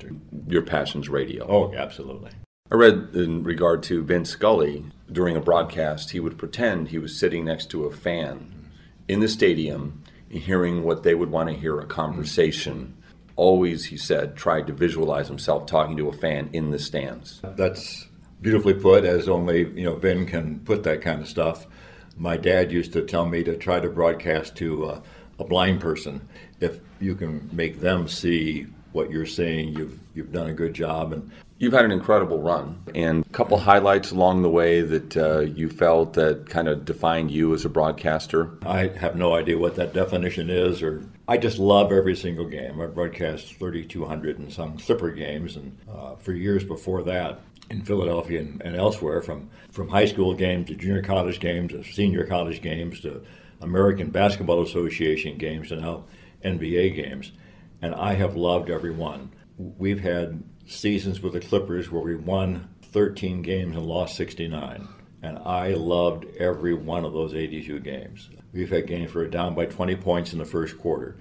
Your 0.46 0.62
passion's 0.62 1.08
radio. 1.08 1.46
Oh, 1.48 1.74
absolutely. 1.74 2.30
I 2.70 2.74
read 2.74 3.10
in 3.14 3.42
regard 3.42 3.82
to 3.84 4.04
Vince 4.04 4.30
Scully 4.30 4.84
during 5.10 5.36
a 5.36 5.40
broadcast, 5.40 6.10
he 6.10 6.20
would 6.20 6.38
pretend 6.38 6.88
he 6.88 6.98
was 6.98 7.18
sitting 7.18 7.44
next 7.44 7.70
to 7.70 7.84
a 7.84 7.92
fan 7.92 8.70
in 9.08 9.20
the 9.20 9.28
stadium 9.28 10.04
hearing 10.30 10.82
what 10.82 11.02
they 11.02 11.14
would 11.14 11.30
want 11.30 11.48
to 11.48 11.54
hear 11.54 11.78
a 11.80 11.86
conversation. 11.86 12.94
Always, 13.36 13.84
he 13.84 13.96
said, 13.96 14.36
tried 14.36 14.66
to 14.66 14.72
visualize 14.72 15.28
himself 15.28 15.66
talking 15.66 15.96
to 15.96 16.08
a 16.08 16.12
fan 16.12 16.50
in 16.52 16.70
the 16.70 16.78
stands. 16.78 17.40
That's 17.42 18.08
beautifully 18.40 18.74
put, 18.74 19.04
as 19.04 19.28
only 19.28 19.60
you 19.60 19.84
know 19.84 19.96
Vin 19.96 20.26
can 20.26 20.60
put 20.60 20.82
that 20.84 21.02
kind 21.02 21.20
of 21.20 21.28
stuff. 21.28 21.66
My 22.16 22.36
dad 22.36 22.72
used 22.72 22.92
to 22.94 23.02
tell 23.02 23.26
me 23.26 23.44
to 23.44 23.56
try 23.56 23.80
to 23.80 23.88
broadcast 23.88 24.56
to 24.56 24.86
uh, 24.86 25.00
a 25.38 25.44
blind 25.44 25.80
person. 25.80 26.28
If 26.60 26.80
you 27.00 27.14
can 27.14 27.48
make 27.52 27.80
them 27.80 28.08
see 28.08 28.66
what 28.92 29.10
you're 29.10 29.26
saying, 29.26 29.76
you've 29.76 29.98
you've 30.14 30.32
done 30.32 30.48
a 30.48 30.54
good 30.54 30.74
job. 30.74 31.12
And 31.12 31.30
You've 31.60 31.72
had 31.72 31.84
an 31.84 31.90
incredible 31.90 32.40
run, 32.40 32.84
and 32.94 33.26
a 33.26 33.28
couple 33.30 33.58
highlights 33.58 34.12
along 34.12 34.42
the 34.42 34.48
way 34.48 34.80
that 34.80 35.16
uh, 35.16 35.40
you 35.40 35.68
felt 35.68 36.12
that 36.12 36.48
kind 36.48 36.68
of 36.68 36.84
defined 36.84 37.32
you 37.32 37.52
as 37.52 37.64
a 37.64 37.68
broadcaster. 37.68 38.56
I 38.64 38.86
have 38.86 39.16
no 39.16 39.34
idea 39.34 39.58
what 39.58 39.74
that 39.74 39.92
definition 39.92 40.50
is, 40.50 40.84
or 40.84 41.02
I 41.26 41.36
just 41.36 41.58
love 41.58 41.90
every 41.90 42.14
single 42.14 42.44
game. 42.44 42.80
I 42.80 42.86
broadcast 42.86 43.54
3,200 43.54 44.38
and 44.38 44.52
some 44.52 44.78
Clipper 44.78 45.10
games, 45.10 45.56
and 45.56 45.76
uh, 45.92 46.14
for 46.14 46.32
years 46.32 46.62
before 46.62 47.02
that, 47.02 47.40
in 47.70 47.82
Philadelphia 47.82 48.38
and, 48.38 48.62
and, 48.62 48.76
elsewhere, 48.76 49.20
from 49.20 49.50
from 49.72 49.88
high 49.88 50.06
school 50.06 50.34
games 50.34 50.68
to 50.68 50.76
junior 50.76 51.02
college 51.02 51.40
games 51.40 51.72
to 51.72 51.82
senior 51.82 52.24
college 52.24 52.62
games 52.62 53.00
to 53.00 53.20
American 53.60 54.10
Basketball 54.10 54.62
Association 54.62 55.36
games 55.38 55.70
to 55.70 55.76
now 55.76 56.04
NBA 56.44 56.94
games, 56.94 57.32
and 57.82 57.96
I 57.96 58.14
have 58.14 58.36
loved 58.36 58.70
every 58.70 58.92
one. 58.92 59.32
We've 59.56 60.00
had 60.00 60.40
seasons 60.68 61.20
with 61.20 61.32
the 61.32 61.40
Clippers 61.40 61.90
where 61.90 62.02
we 62.02 62.14
won 62.14 62.68
13 62.82 63.42
games 63.42 63.76
and 63.76 63.86
lost 63.86 64.16
69. 64.16 64.86
And 65.22 65.38
I 65.38 65.70
loved 65.70 66.26
every 66.36 66.74
one 66.74 67.04
of 67.04 67.12
those 67.12 67.34
82 67.34 67.80
games. 67.80 68.30
We've 68.52 68.70
had 68.70 68.86
games 68.86 69.14
where 69.14 69.24
we're 69.24 69.30
down 69.30 69.54
by 69.54 69.66
20 69.66 69.96
points 69.96 70.32
in 70.32 70.38
the 70.38 70.44
first 70.44 70.78
quarter. 70.78 71.16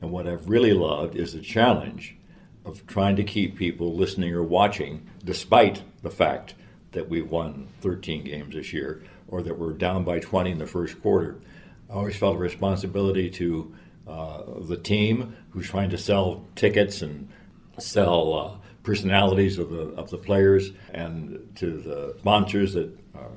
And 0.00 0.10
what 0.10 0.26
I've 0.26 0.48
really 0.48 0.72
loved 0.72 1.14
is 1.14 1.32
the 1.32 1.40
challenge 1.40 2.16
of 2.64 2.86
trying 2.86 3.16
to 3.16 3.24
keep 3.24 3.56
people 3.56 3.94
listening 3.94 4.34
or 4.34 4.42
watching, 4.42 5.08
despite 5.24 5.82
the 6.02 6.10
fact 6.10 6.54
that 6.92 7.08
we've 7.08 7.30
won 7.30 7.68
13 7.82 8.24
games 8.24 8.54
this 8.54 8.72
year 8.72 9.02
or 9.28 9.42
that 9.42 9.58
we're 9.58 9.72
down 9.72 10.04
by 10.04 10.18
20 10.18 10.50
in 10.50 10.58
the 10.58 10.66
first 10.66 11.00
quarter. 11.00 11.36
I 11.88 11.94
always 11.94 12.16
felt 12.16 12.36
a 12.36 12.38
responsibility 12.38 13.30
to 13.30 13.74
uh, 14.08 14.42
the 14.60 14.76
team 14.76 15.36
who's 15.50 15.68
trying 15.68 15.90
to 15.90 15.98
sell 15.98 16.44
tickets 16.56 17.02
and 17.02 17.28
sell 17.78 18.34
uh, 18.34 18.65
personalities 18.86 19.58
of 19.58 19.68
the 19.68 19.88
of 20.00 20.08
the 20.10 20.16
players 20.16 20.70
and 20.94 21.50
to 21.56 21.78
the 21.78 22.14
sponsors 22.20 22.72
that 22.72 22.88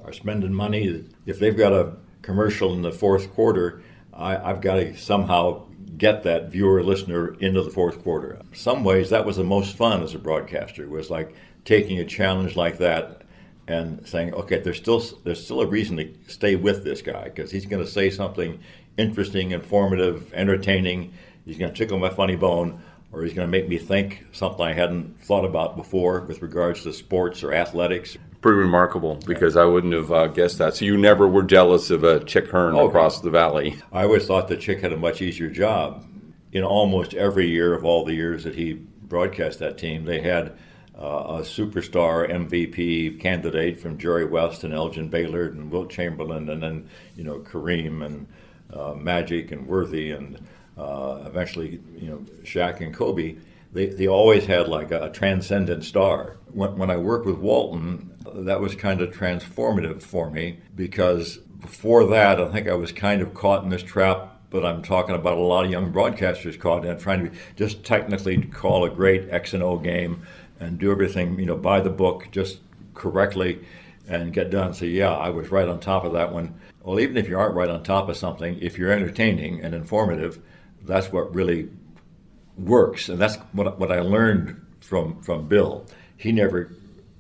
are 0.06 0.14
spending 0.14 0.54
money. 0.54 1.06
If 1.26 1.40
they've 1.40 1.58
got 1.58 1.74
a 1.74 1.94
commercial 2.22 2.74
in 2.74 2.84
the 2.84 2.92
fourth 2.92 3.34
quarter, 3.34 3.82
I, 4.14 4.38
I've 4.38 4.62
got 4.62 4.76
to 4.76 4.96
somehow 4.96 5.66
get 5.98 6.24
that 6.24 6.52
viewer 6.52 6.84
listener 6.84 7.34
into 7.40 7.64
the 7.64 7.72
fourth 7.72 8.04
quarter. 8.04 8.40
Some 8.54 8.84
ways, 8.84 9.10
that 9.10 9.26
was 9.26 9.38
the 9.38 9.44
most 9.44 9.76
fun 9.76 10.04
as 10.04 10.14
a 10.14 10.20
broadcaster. 10.20 10.84
It 10.84 10.90
was 10.90 11.10
like 11.10 11.36
taking 11.66 12.00
a 12.00 12.06
challenge 12.06 12.56
like 12.56 12.78
that 12.78 13.24
and 13.68 14.08
saying, 14.08 14.34
okay, 14.34 14.60
there's 14.60 14.78
still 14.78 15.04
there's 15.24 15.44
still 15.44 15.62
a 15.62 15.68
reason 15.68 15.98
to 15.98 16.14
stay 16.28 16.56
with 16.56 16.84
this 16.84 17.02
guy 17.02 17.26
because 17.26 17.52
he's 17.52 17.66
going 17.66 17.84
to 17.84 17.90
say 17.90 18.10
something 18.12 18.60
interesting, 18.98 19.52
informative, 19.52 20.32
entertaining. 20.34 21.14
He's 21.46 21.58
going 21.58 21.74
to 21.74 21.78
tickle 21.78 21.98
my 21.98 22.10
funny 22.10 22.36
bone 22.36 22.84
or 23.12 23.24
he's 23.24 23.34
going 23.34 23.48
to 23.48 23.52
make 23.52 23.68
me 23.68 23.78
think 23.78 24.26
something 24.32 24.64
I 24.64 24.74
hadn't 24.74 25.24
thought 25.24 25.46
about 25.46 25.76
before 25.76 26.22
with 26.22 26.42
regards 26.42 26.84
to 26.84 26.94
sports 26.94 27.44
or 27.44 27.54
athletics. 27.54 28.18
Pretty 28.42 28.60
remarkable 28.60 29.16
because 29.26 29.58
I 29.58 29.66
wouldn't 29.66 29.94
have 29.94 30.12
uh, 30.12 30.28
guessed 30.28 30.60
that. 30.60 30.76
So 30.76 30.86
you 30.86 30.98
never 30.98 31.28
were 31.28 31.44
jealous 31.44 31.90
of 31.90 32.04
a 32.04 32.24
Chick 32.24 32.50
Hearn 32.50 32.76
oh, 32.76 32.88
across 32.88 33.20
the 33.20 33.30
valley. 33.30 33.78
I 33.92 34.04
always 34.04 34.28
thought 34.28 34.48
that 34.50 34.62
Chick 34.62 34.82
had 34.82 34.94
a 34.94 34.98
much 34.98 35.22
easier 35.22 35.50
job. 35.50 36.06
In 36.52 36.64
almost 36.64 37.14
every 37.14 37.48
year 37.48 37.74
of 37.74 37.86
all 37.86 38.06
the 38.06 38.14
years 38.14 38.44
that 38.44 38.56
he 38.56 38.74
broadcast 38.74 39.60
that 39.60 39.78
team, 39.78 40.06
they 40.06 40.22
had 40.22 40.58
uh, 40.98 41.40
a 41.40 41.40
superstar 41.42 42.30
MVP 42.30 43.20
candidate 43.20 43.80
from 43.80 43.98
Jerry 43.98 44.26
West 44.26 44.64
and 44.64 44.74
Elgin 44.74 45.10
Baylor 45.10 45.46
and 45.46 45.70
Wilt 45.72 45.90
Chamberlain, 45.90 46.50
and 46.50 46.62
then 46.62 46.90
you 47.16 47.24
know 47.24 47.40
Kareem 47.40 48.06
and 48.06 48.28
uh, 48.74 48.94
Magic 48.94 49.52
and 49.52 49.68
Worthy 49.68 50.12
and 50.12 50.40
uh, 50.80 51.24
eventually, 51.26 51.82
you 51.98 52.10
know, 52.10 52.18
Shaq 52.44 52.82
and 52.82 52.94
Kobe, 52.94 53.36
they, 53.74 53.88
they 53.88 54.08
always 54.08 54.46
had 54.46 54.68
like 54.68 54.92
a, 54.92 55.06
a 55.06 55.10
transcendent 55.12 55.84
star. 55.84 56.38
When, 56.52 56.78
when 56.78 56.90
I 56.90 56.98
worked 56.98 57.26
with 57.26 57.38
Walton, 57.38 58.12
that 58.34 58.62
was 58.62 58.76
kind 58.76 59.02
of 59.02 59.14
transformative 59.14 60.02
for 60.02 60.32
me 60.32 60.60
because 60.76 61.38
before 61.38 62.06
that, 62.08 62.40
I 62.40 62.50
think 62.50 62.68
I 62.68 62.74
was 62.74 62.92
kind 62.92 63.22
of 63.22 63.34
caught 63.34 63.64
in 63.64 63.70
this 63.70 63.84
trap 63.84 64.40
but 64.50 64.66
I'm 64.66 64.82
talking 64.82 65.16
about 65.16 65.38
a 65.38 65.42
lot 65.42 65.66
of 65.66 65.72
young 65.72 65.94
broadcasters 65.94 66.60
caught 66.60 66.86
in 66.86 66.98
trying 66.98 67.30
to 67.30 67.38
just 67.56 67.84
technically 67.84 68.42
call 68.42 68.84
a 68.84 68.90
great 68.90 69.30
X 69.30 69.54
and 69.54 69.62
O 69.62 69.78
game 69.78 70.24
and 70.60 70.78
do 70.78 70.92
everything, 70.92 71.40
you 71.40 71.46
know, 71.46 71.56
by 71.56 71.80
the 71.82 71.90
book, 71.90 72.28
just 72.32 72.60
correctly 72.94 73.60
and 74.08 74.34
get 74.34 74.50
done. 74.50 74.74
So 74.74 74.86
yeah, 74.86 75.14
I 75.14 75.30
was 75.30 75.52
right 75.52 75.68
on 75.68 75.80
top 75.80 76.04
of 76.04 76.14
that 76.14 76.34
one. 76.34 76.60
Well, 76.84 77.00
even 77.00 77.18
if 77.18 77.30
you 77.30 77.38
aren't 77.38 77.56
right 77.56 77.70
on 77.70 77.84
top 77.84 78.10
of 78.10 78.18
something, 78.18 78.58
if 78.60 78.78
you're 78.78 78.92
entertaining 78.92 79.62
and 79.62 79.76
informative, 79.76 80.42
that's 80.90 81.12
what 81.12 81.34
really 81.34 81.70
works, 82.58 83.10
and 83.10 83.20
that's 83.20 83.36
what 83.54 83.80
what 83.80 83.92
I 83.92 84.02
learned 84.02 84.66
from 84.82 85.22
from 85.22 85.48
Bill. 85.48 85.86
He 86.18 86.32
never 86.32 86.72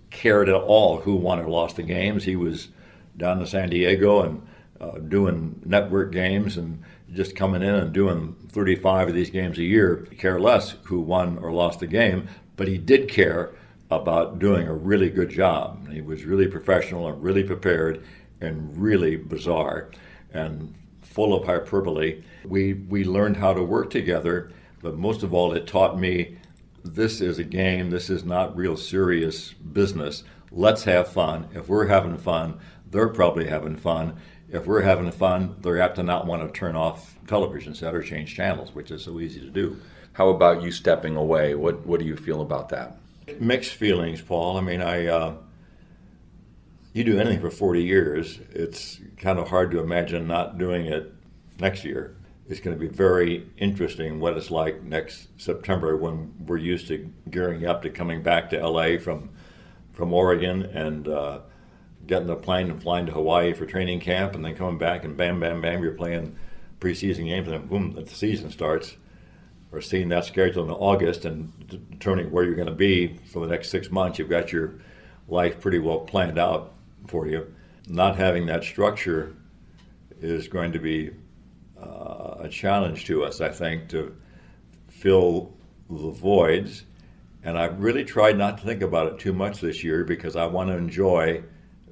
cared 0.09 0.49
at 0.49 0.55
all 0.55 1.01
who 1.01 1.15
won 1.15 1.39
or 1.39 1.49
lost 1.49 1.75
the 1.75 1.83
games. 1.83 2.23
He 2.23 2.35
was 2.35 2.69
down 3.17 3.39
in 3.39 3.45
San 3.45 3.69
Diego 3.69 4.21
and 4.21 4.47
uh, 4.81 4.97
doing 4.97 5.61
network 5.65 6.11
games 6.11 6.57
and 6.57 6.83
just 7.13 7.35
coming 7.35 7.61
in 7.61 7.75
and 7.75 7.93
doing 7.93 8.35
35 8.49 9.09
of 9.09 9.13
these 9.13 9.29
games 9.29 9.57
a 9.57 9.63
year. 9.63 10.07
Care 10.17 10.39
less 10.39 10.75
who 10.83 10.99
won 10.99 11.37
or 11.39 11.51
lost 11.51 11.79
the 11.79 11.87
game, 11.87 12.27
but 12.55 12.67
he 12.67 12.77
did 12.77 13.09
care 13.09 13.51
about 13.91 14.39
doing 14.39 14.67
a 14.67 14.73
really 14.73 15.09
good 15.09 15.29
job. 15.29 15.89
He 15.89 16.01
was 16.01 16.23
really 16.23 16.47
professional 16.47 17.07
and 17.07 17.21
really 17.21 17.43
prepared 17.43 18.03
and 18.39 18.77
really 18.77 19.15
bizarre. 19.15 19.89
And 20.31 20.75
full 21.09 21.33
of 21.33 21.45
hyperbole. 21.45 22.21
We, 22.45 22.73
we 22.73 23.03
learned 23.03 23.37
how 23.37 23.53
to 23.53 23.63
work 23.63 23.89
together, 23.89 24.51
but 24.81 24.97
most 24.97 25.23
of 25.23 25.33
all, 25.33 25.53
it 25.53 25.67
taught 25.67 25.99
me 25.99 26.37
this 26.83 27.19
is 27.19 27.39
a 27.39 27.43
game, 27.43 27.89
this 27.89 28.09
is 28.09 28.23
not 28.23 28.55
real 28.55 28.77
serious 28.77 29.53
business. 29.53 30.23
Let's 30.51 30.83
have 30.83 31.07
fun. 31.09 31.47
If 31.53 31.67
we're 31.67 31.87
having 31.87 32.17
fun, 32.17 32.59
they're 32.89 33.09
probably 33.09 33.47
having 33.47 33.75
fun. 33.75 34.17
If 34.49 34.65
we're 34.65 34.81
having 34.81 35.11
fun, 35.11 35.55
they're 35.61 35.81
apt 35.81 35.95
to 35.97 36.03
not 36.03 36.25
want 36.25 36.41
to 36.41 36.57
turn 36.57 36.75
off 36.75 37.17
television 37.27 37.75
set 37.75 37.93
or 37.93 38.01
change 38.01 38.35
channels, 38.35 38.73
which 38.73 38.89
is 38.89 39.03
so 39.03 39.19
easy 39.19 39.41
to 39.41 39.49
do. 39.49 39.79
How 40.13 40.29
about 40.29 40.63
you 40.63 40.71
stepping 40.71 41.15
away? 41.15 41.53
What 41.53 41.85
what 41.85 41.99
do 41.99 42.05
you 42.05 42.15
feel 42.15 42.41
about 42.41 42.69
that? 42.69 42.97
Mixed 43.39 43.73
feelings, 43.73 44.21
Paul. 44.21 44.57
I 44.57 44.61
mean, 44.61 44.81
I 44.81 45.05
uh, 45.05 45.35
you 46.93 47.03
do 47.03 47.19
anything 47.19 47.39
for 47.39 47.51
40 47.51 47.83
years, 47.83 48.39
it's 48.51 48.99
kind 49.19 49.37
of 49.37 49.49
hard 49.49 49.71
to 49.71 49.79
imagine 49.79 50.27
not 50.27 50.57
doing 50.57 50.85
it 50.85 51.13
next 51.59 51.83
year. 51.83 52.15
It's 52.47 52.59
going 52.59 52.75
to 52.75 52.79
be 52.79 52.87
very 52.87 53.47
interesting 53.57 54.19
what 54.19 54.35
it's 54.35 54.49
like 54.49 54.81
next 54.81 55.27
September 55.37 55.95
when 55.95 56.33
we're 56.47 56.57
used 56.57 56.87
to 56.87 57.11
gearing 57.29 57.65
up 57.65 57.83
to 57.83 57.89
coming 57.89 58.23
back 58.23 58.49
to 58.49 58.67
LA 58.67 58.97
from 58.97 59.29
from 59.93 60.13
Oregon 60.13 60.63
and 60.63 61.09
uh, 61.09 61.39
getting 62.07 62.27
the 62.27 62.35
plane 62.35 62.71
and 62.71 62.81
flying 62.81 63.05
to 63.05 63.11
Hawaii 63.11 63.53
for 63.53 63.65
training 63.65 63.99
camp 63.99 64.33
and 64.33 64.45
then 64.45 64.55
coming 64.55 64.77
back 64.77 65.03
and 65.03 65.17
bam, 65.17 65.41
bam, 65.41 65.61
bam, 65.61 65.83
you're 65.83 65.91
playing 65.91 66.37
preseason 66.79 67.25
games 67.25 67.49
and 67.49 67.57
then 67.57 67.67
boom, 67.67 67.91
the 67.91 68.07
season 68.07 68.49
starts. 68.49 68.95
Or 69.71 69.81
seeing 69.81 70.09
that 70.09 70.25
schedule 70.25 70.63
in 70.63 70.71
August 70.71 71.25
and 71.25 71.51
determining 71.67 72.31
where 72.31 72.43
you're 72.43 72.55
going 72.55 72.69
to 72.69 72.73
be 72.73 73.19
for 73.31 73.45
the 73.45 73.51
next 73.51 73.69
six 73.69 73.91
months, 73.91 74.17
you've 74.17 74.29
got 74.29 74.51
your 74.51 74.73
life 75.27 75.59
pretty 75.59 75.77
well 75.77 75.99
planned 75.99 76.39
out 76.39 76.73
for 77.05 77.27
you. 77.27 77.53
Not 77.89 78.17
having 78.17 78.45
that 78.45 78.63
structure 78.63 79.35
is 80.21 80.47
going 80.47 80.71
to 80.73 80.79
be 80.79 81.09
uh, 81.81 82.35
a 82.39 82.49
challenge 82.49 83.05
to 83.05 83.23
us, 83.23 83.41
I 83.41 83.49
think, 83.49 83.89
to 83.89 84.15
fill 84.87 85.53
the 85.89 86.11
voids. 86.11 86.83
And 87.43 87.57
I've 87.57 87.79
really 87.79 88.03
tried 88.03 88.37
not 88.37 88.59
to 88.59 88.63
think 88.63 88.83
about 88.83 89.13
it 89.13 89.19
too 89.19 89.33
much 89.33 89.59
this 89.59 89.83
year 89.83 90.03
because 90.03 90.35
I 90.35 90.45
want 90.45 90.69
to 90.69 90.77
enjoy 90.77 91.43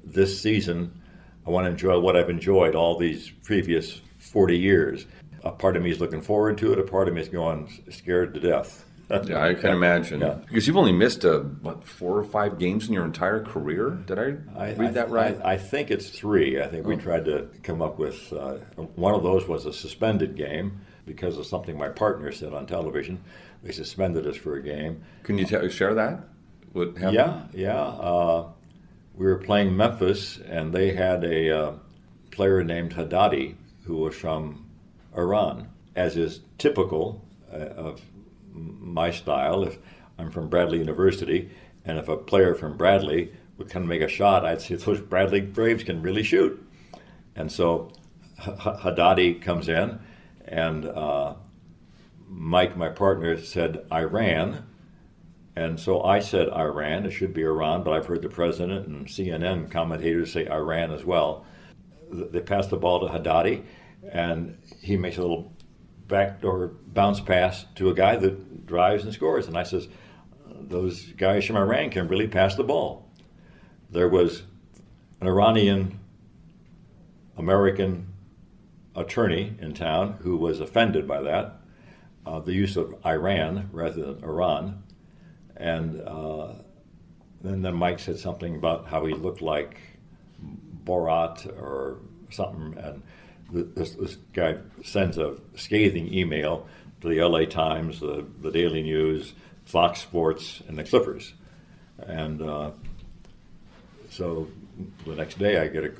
this 0.04 0.40
season. 0.40 1.00
I 1.46 1.50
want 1.50 1.64
to 1.64 1.70
enjoy 1.70 1.98
what 1.98 2.16
I've 2.16 2.30
enjoyed 2.30 2.76
all 2.76 2.96
these 2.96 3.30
previous 3.42 4.00
40 4.18 4.56
years. 4.56 5.06
A 5.42 5.50
part 5.50 5.76
of 5.76 5.82
me 5.82 5.90
is 5.90 6.00
looking 6.00 6.22
forward 6.22 6.58
to 6.58 6.72
it, 6.72 6.78
a 6.78 6.82
part 6.84 7.08
of 7.08 7.14
me 7.14 7.22
is 7.22 7.28
going 7.28 7.82
scared 7.90 8.34
to 8.34 8.40
death 8.40 8.84
yeah, 9.10 9.42
I 9.42 9.54
can 9.54 9.70
imagine. 9.70 10.20
Yeah. 10.20 10.38
Because 10.46 10.66
you've 10.66 10.76
only 10.76 10.92
missed 10.92 11.24
a 11.24 11.38
what 11.38 11.84
four 11.84 12.18
or 12.18 12.24
five 12.24 12.58
games 12.58 12.88
in 12.88 12.94
your 12.94 13.04
entire 13.04 13.42
career. 13.42 13.90
Did 14.06 14.18
I, 14.18 14.36
I 14.56 14.74
read 14.74 14.80
I, 14.80 14.90
that 14.92 15.10
right? 15.10 15.40
I, 15.42 15.52
I, 15.52 15.56
think 15.56 15.90
it's 15.90 16.10
three. 16.10 16.60
I 16.60 16.66
think 16.66 16.86
we 16.86 16.94
oh. 16.94 16.98
tried 16.98 17.24
to 17.24 17.48
come 17.62 17.80
up 17.80 17.98
with 17.98 18.32
uh, 18.32 18.54
one 18.96 19.14
of 19.14 19.22
those 19.22 19.48
was 19.48 19.64
a 19.64 19.72
suspended 19.72 20.36
game, 20.36 20.82
because 21.08 21.38
of 21.38 21.46
something 21.46 21.76
my 21.76 21.88
partner 21.88 22.30
said 22.30 22.52
on 22.52 22.66
television. 22.66 23.20
They 23.62 23.72
suspended 23.72 24.26
us 24.26 24.36
for 24.36 24.56
a 24.56 24.62
game. 24.62 25.02
Can 25.24 25.38
you 25.38 25.46
t- 25.46 25.68
share 25.70 25.94
that? 25.94 26.20
What 26.72 26.96
happened? 26.96 27.14
Yeah, 27.14 27.42
yeah. 27.52 27.82
Uh, 27.82 28.52
we 29.14 29.26
were 29.26 29.38
playing 29.38 29.76
Memphis, 29.76 30.38
and 30.38 30.72
they 30.72 30.92
had 30.92 31.24
a 31.24 31.58
uh, 31.58 31.72
player 32.30 32.62
named 32.62 32.94
Haddadi 32.94 33.56
who 33.84 33.96
was 33.96 34.14
from 34.14 34.66
Iran, 35.16 35.70
as 35.96 36.16
is 36.16 36.40
typical 36.58 37.24
uh, 37.52 37.56
of 37.56 38.00
my 38.80 39.10
style. 39.10 39.64
If 39.64 39.78
I'm 40.18 40.30
from 40.30 40.48
Bradley 40.48 40.78
University, 40.78 41.50
and 41.84 41.98
if 41.98 42.08
a 42.08 42.16
player 42.16 42.54
from 42.54 42.76
Bradley 42.76 43.32
would 43.56 43.68
come 43.70 43.86
make 43.86 44.02
a 44.02 44.08
shot, 44.08 44.44
I'd 44.44 44.60
say 44.60 44.76
those 44.76 45.00
Bradley 45.00 45.40
Braves 45.40 45.84
can 45.84 46.02
really 46.02 46.22
shoot. 46.22 46.64
And 47.34 47.50
so 47.50 47.92
Haddadi 48.38 49.40
comes 49.40 49.68
in, 49.68 49.98
and 50.46 50.86
uh, 50.86 51.34
Mike, 52.28 52.76
my 52.76 52.88
partner, 52.88 53.38
said 53.38 53.84
Iran. 53.92 54.64
And 55.56 55.78
so 55.78 56.02
I 56.02 56.20
said 56.20 56.48
Iran. 56.50 57.04
It 57.06 57.10
should 57.10 57.34
be 57.34 57.42
Iran, 57.42 57.82
but 57.82 57.92
I've 57.92 58.06
heard 58.06 58.22
the 58.22 58.28
president 58.28 58.86
and 58.86 59.06
CNN 59.06 59.70
commentators 59.70 60.32
say 60.32 60.48
Iran 60.48 60.92
as 60.92 61.04
well. 61.04 61.46
They 62.10 62.40
pass 62.40 62.68
the 62.68 62.76
ball 62.76 63.00
to 63.00 63.06
Haddadi, 63.06 63.64
and 64.12 64.56
he 64.80 64.96
makes 64.96 65.18
a 65.18 65.22
little 65.22 65.52
backdoor 66.08 66.68
bounce 66.68 67.20
pass 67.20 67.66
to 67.76 67.90
a 67.90 67.94
guy 67.94 68.16
that 68.16 68.66
drives 68.66 69.04
and 69.04 69.12
scores. 69.12 69.46
And 69.46 69.56
I 69.56 69.62
says, 69.62 69.88
those 70.60 71.04
guys 71.12 71.44
from 71.44 71.56
Iran 71.56 71.90
can 71.90 72.08
really 72.08 72.26
pass 72.26 72.54
the 72.54 72.64
ball. 72.64 73.08
There 73.90 74.08
was 74.08 74.42
an 75.20 75.26
Iranian 75.26 76.00
American 77.36 78.12
attorney 78.94 79.56
in 79.60 79.74
town 79.74 80.18
who 80.22 80.36
was 80.36 80.60
offended 80.60 81.06
by 81.06 81.22
that, 81.22 81.60
uh, 82.26 82.40
the 82.40 82.52
use 82.52 82.76
of 82.76 82.94
Iran 83.06 83.70
rather 83.72 84.12
than 84.12 84.24
Iran. 84.24 84.82
And 85.56 86.00
uh, 86.00 86.54
then, 87.40 87.62
then 87.62 87.74
Mike 87.74 87.98
said 87.98 88.18
something 88.18 88.56
about 88.56 88.88
how 88.88 89.06
he 89.06 89.14
looked 89.14 89.40
like 89.42 89.78
Borat 90.84 91.46
or 91.46 91.98
something. 92.30 92.76
And 92.78 93.02
this, 93.50 93.92
this 93.92 94.16
guy 94.32 94.58
sends 94.84 95.18
a 95.18 95.36
scathing 95.56 96.12
email 96.12 96.68
to 97.00 97.08
the 97.08 97.20
LA 97.22 97.44
Times, 97.44 98.00
the, 98.00 98.26
the 98.40 98.50
Daily 98.50 98.82
News, 98.82 99.32
Fox 99.64 100.00
Sports, 100.00 100.62
and 100.68 100.76
the 100.76 100.84
Clippers. 100.84 101.34
And 101.98 102.42
uh, 102.42 102.70
so 104.10 104.48
the 105.06 105.14
next 105.14 105.38
day 105.38 105.58
I 105.58 105.68
get 105.68 105.84
a, 105.84 105.92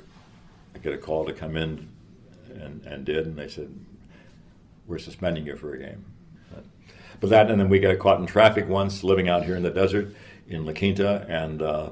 I 0.75 0.79
get 0.79 0.93
a 0.93 0.97
call 0.97 1.25
to 1.25 1.33
come 1.33 1.57
in 1.57 1.89
and, 2.53 2.83
and 2.85 3.05
did, 3.05 3.25
and 3.25 3.37
they 3.37 3.47
said, 3.47 3.73
we're 4.87 4.99
suspending 4.99 5.45
you 5.45 5.55
for 5.55 5.73
a 5.73 5.77
game. 5.77 6.05
But 7.19 7.31
that, 7.31 7.51
and 7.51 7.59
then 7.59 7.69
we 7.69 7.79
got 7.79 7.97
caught 7.99 8.19
in 8.19 8.25
traffic 8.25 8.67
once 8.67 9.03
living 9.03 9.27
out 9.27 9.43
here 9.43 9.55
in 9.55 9.63
the 9.63 9.69
desert 9.69 10.15
in 10.47 10.65
La 10.65 10.73
Quinta, 10.73 11.25
and 11.27 11.61
uh, 11.61 11.91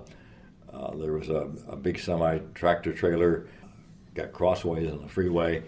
uh, 0.72 0.96
there 0.96 1.14
was 1.14 1.30
a, 1.30 1.50
a 1.68 1.76
big 1.76 2.00
semi 2.00 2.40
tractor 2.54 2.94
trailer, 2.94 3.48
got 4.18 4.34
crossways 4.34 4.92
on 4.92 5.02
the 5.02 5.08
freeway. 5.08 5.64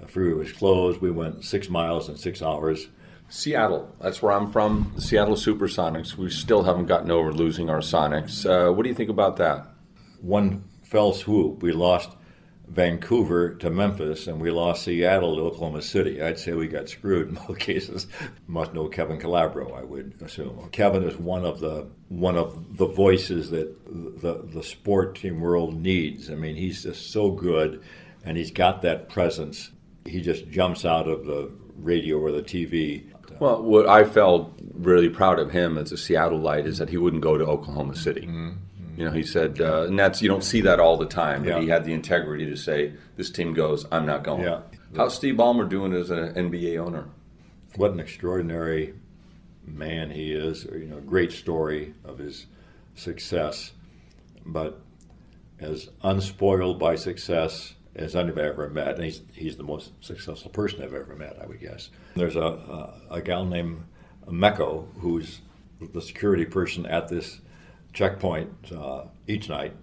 The 0.00 0.06
freeway 0.06 0.34
was 0.34 0.52
closed. 0.52 1.00
We 1.00 1.10
went 1.10 1.44
six 1.44 1.68
miles 1.68 2.08
in 2.08 2.16
six 2.16 2.42
hours. 2.42 2.88
Seattle, 3.28 3.94
that's 4.00 4.22
where 4.22 4.32
I'm 4.32 4.52
from. 4.52 4.92
The 4.94 5.00
Seattle 5.00 5.34
Supersonics. 5.34 6.16
We 6.16 6.30
still 6.30 6.62
haven't 6.62 6.86
gotten 6.86 7.10
over 7.10 7.32
losing 7.32 7.70
our 7.70 7.80
Sonics. 7.80 8.44
Uh, 8.44 8.72
what 8.72 8.82
do 8.82 8.88
you 8.88 8.94
think 8.94 9.10
about 9.10 9.36
that? 9.38 9.66
One 10.20 10.64
fell 10.82 11.12
swoop, 11.12 11.62
we 11.62 11.72
lost 11.72 12.10
Vancouver 12.68 13.54
to 13.56 13.70
Memphis, 13.70 14.26
and 14.26 14.40
we 14.40 14.50
lost 14.50 14.84
Seattle 14.84 15.36
to 15.36 15.42
Oklahoma 15.42 15.82
City. 15.82 16.22
I'd 16.22 16.38
say 16.38 16.52
we 16.52 16.66
got 16.66 16.88
screwed 16.88 17.28
in 17.28 17.34
both 17.46 17.58
cases. 17.58 18.06
Must 18.46 18.72
know 18.72 18.88
Kevin 18.88 19.18
Calabro, 19.18 19.76
I 19.76 19.82
would 19.82 20.14
assume. 20.22 20.68
Kevin 20.72 21.02
is 21.02 21.16
one 21.16 21.44
of 21.44 21.60
the 21.60 21.88
one 22.08 22.36
of 22.36 22.76
the 22.76 22.86
voices 22.86 23.50
that 23.50 23.74
the 23.86 24.46
the 24.52 24.62
sport 24.62 25.16
team 25.16 25.40
world 25.40 25.74
needs. 25.74 26.30
I 26.30 26.34
mean, 26.34 26.56
he's 26.56 26.82
just 26.84 27.10
so 27.10 27.30
good, 27.30 27.82
and 28.24 28.36
he's 28.36 28.50
got 28.50 28.82
that 28.82 29.08
presence. 29.08 29.70
He 30.06 30.20
just 30.20 30.48
jumps 30.50 30.84
out 30.84 31.08
of 31.08 31.24
the 31.26 31.50
radio 31.76 32.18
or 32.18 32.30
the 32.32 32.42
TV. 32.42 33.04
Well, 33.40 33.62
what 33.62 33.88
I 33.88 34.04
felt 34.04 34.52
really 34.74 35.08
proud 35.08 35.38
of 35.38 35.50
him 35.50 35.76
as 35.78 35.92
a 35.92 35.96
Seattleite 35.96 36.66
is 36.66 36.78
that 36.78 36.88
he 36.90 36.96
wouldn't 36.96 37.22
go 37.22 37.36
to 37.36 37.44
Oklahoma 37.44 37.96
City. 37.96 38.22
Mm-hmm. 38.22 38.50
You 38.96 39.04
know, 39.06 39.10
he 39.10 39.24
said, 39.24 39.60
uh, 39.60 39.82
and 39.88 39.98
that's 39.98 40.22
you 40.22 40.28
don't 40.28 40.44
see 40.44 40.60
that 40.62 40.78
all 40.78 40.96
the 40.96 41.06
time. 41.06 41.42
But 41.42 41.48
Yeah. 41.48 41.60
he 41.60 41.68
had 41.68 41.84
the 41.84 41.92
integrity 41.92 42.46
to 42.46 42.56
say, 42.56 42.92
"This 43.16 43.28
team 43.30 43.52
goes, 43.52 43.84
I'm 43.90 44.06
not 44.06 44.22
going." 44.22 44.44
Yeah. 44.44 44.60
How's 44.96 45.14
Steve 45.16 45.34
Ballmer 45.34 45.68
doing 45.68 45.92
as 45.92 46.10
an 46.10 46.34
NBA 46.34 46.78
owner? 46.78 47.06
what 47.76 47.90
an 47.90 47.98
extraordinary 47.98 48.94
man 49.66 50.10
he 50.12 50.32
is. 50.32 50.64
You 50.64 50.86
know, 50.86 51.00
great 51.00 51.32
story 51.32 51.92
of 52.04 52.18
his 52.18 52.46
success, 52.94 53.72
but 54.46 54.80
as 55.58 55.88
unspoiled 56.04 56.78
by 56.78 56.94
success 56.94 57.74
as 57.96 58.16
anybody 58.16 58.46
I've 58.46 58.54
ever 58.54 58.70
met. 58.70 58.96
And 58.96 59.04
he's 59.04 59.22
he's 59.32 59.56
the 59.56 59.62
most 59.62 59.92
successful 60.00 60.50
person 60.50 60.82
I've 60.82 60.94
ever 60.94 61.14
met, 61.14 61.38
I 61.40 61.46
would 61.46 61.60
guess. 61.60 61.90
There's 62.14 62.36
a 62.36 62.40
a, 62.40 63.16
a 63.16 63.22
gal 63.22 63.44
named 63.44 63.84
Meko 64.26 64.86
who's 64.98 65.40
the 65.80 66.00
security 66.00 66.44
person 66.44 66.86
at 66.86 67.08
this 67.08 67.40
checkpoint 67.92 68.50
uh, 68.72 69.04
each 69.26 69.48
night, 69.48 69.74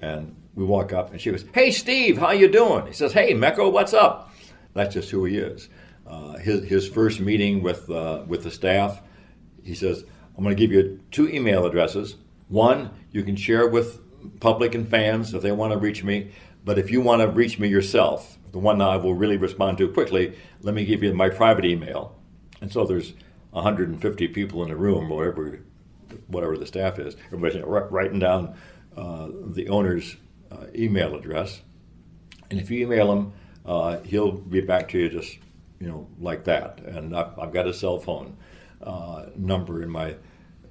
and 0.00 0.36
we 0.54 0.64
walk 0.64 0.92
up 0.92 1.12
and 1.12 1.20
she 1.20 1.30
goes, 1.30 1.44
"Hey, 1.54 1.70
Steve, 1.70 2.18
how 2.18 2.30
you 2.32 2.48
doing?" 2.48 2.86
He 2.86 2.92
says, 2.92 3.12
"Hey, 3.12 3.32
Meko, 3.34 3.72
what's 3.72 3.94
up?" 3.94 4.32
That's 4.74 4.94
just 4.94 5.10
who 5.10 5.24
he 5.24 5.38
is. 5.38 5.68
Uh, 6.06 6.36
his 6.36 6.64
his 6.68 6.88
first 6.88 7.20
meeting 7.20 7.62
with 7.62 7.88
uh, 7.90 8.24
with 8.26 8.42
the 8.42 8.50
staff, 8.50 9.00
he 9.62 9.74
says, 9.74 10.04
"I'm 10.36 10.44
going 10.44 10.54
to 10.54 10.60
give 10.60 10.72
you 10.72 11.00
two 11.10 11.28
email 11.28 11.66
addresses. 11.66 12.16
One 12.48 12.90
you 13.10 13.22
can 13.24 13.36
share 13.36 13.68
with 13.68 14.00
public 14.40 14.74
and 14.74 14.88
fans 14.88 15.34
if 15.34 15.42
they 15.42 15.52
want 15.52 15.72
to 15.72 15.78
reach 15.78 16.04
me, 16.04 16.30
but 16.66 16.78
if 16.78 16.90
you 16.90 17.00
want 17.00 17.22
to 17.22 17.28
reach 17.28 17.58
me 17.58 17.68
yourself, 17.68 18.36
the 18.52 18.58
one 18.58 18.82
I 18.82 18.96
will 18.98 19.14
really 19.14 19.38
respond 19.38 19.78
to 19.78 19.88
quickly, 19.88 20.34
let 20.60 20.74
me 20.74 20.84
give 20.84 21.02
you 21.02 21.14
my 21.14 21.30
private 21.30 21.64
email." 21.64 22.14
And 22.60 22.70
so 22.70 22.84
there's 22.84 23.14
150 23.52 24.28
people 24.28 24.62
in 24.62 24.68
the 24.68 24.76
room, 24.76 25.10
or 25.10 25.16
whatever 25.16 25.60
whatever 26.28 26.58
the 26.58 26.66
staff 26.66 26.98
is. 26.98 27.16
Everybody's 27.26 27.62
wri- 27.62 27.90
writing 27.90 28.18
down 28.18 28.54
uh, 28.96 29.28
the 29.56 29.68
owner's 29.70 30.16
uh, 30.52 30.66
email 30.74 31.14
address, 31.16 31.62
and 32.50 32.60
if 32.60 32.70
you 32.70 32.84
email 32.84 33.10
him, 33.12 33.32
uh, 33.64 33.98
he'll 34.00 34.32
be 34.32 34.60
back 34.60 34.88
to 34.90 34.98
you 34.98 35.08
just 35.08 35.38
you 35.80 35.86
know 35.88 36.06
like 36.20 36.44
that. 36.44 36.80
And 36.80 37.16
I've, 37.16 37.38
I've 37.38 37.52
got 37.52 37.66
a 37.66 37.72
cell 37.74 37.98
phone 37.98 38.36
uh, 38.82 39.26
number 39.36 39.82
in 39.82 39.90
my 39.90 40.14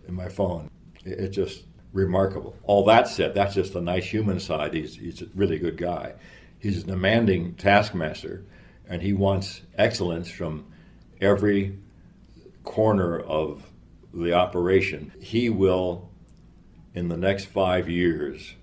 in 0.08 0.14
my 0.14 0.30
phone. 0.30 0.70
It- 1.06 1.20
It's 1.20 1.36
just 1.36 1.64
remarkable. 1.96 2.56
All 2.64 2.86
that 2.86 3.08
said, 3.08 3.34
that's 3.34 3.56
just 3.56 3.74
the 3.74 3.82
nice 3.82 4.06
human 4.06 4.40
side. 4.40 4.74
He's 4.74 4.96
he's 4.96 5.22
a 5.24 5.28
really 5.34 5.58
good 5.58 5.78
guy. 5.78 6.14
He's 6.60 6.84
a 6.84 6.86
demanding 6.86 7.56
taskmaster, 7.56 8.44
and 8.88 9.02
he 9.02 9.14
wants 9.14 9.62
excellence 9.78 10.30
from 10.30 10.66
every 11.22 11.78
corner 12.64 13.20
of 13.20 13.64
the 14.14 14.34
operation. 14.34 15.14
He 15.20 15.50
will, 15.50 16.10
in 16.94 17.08
the 17.08 17.18
next 17.18 17.46
five 17.46 17.90
years, 17.90 18.56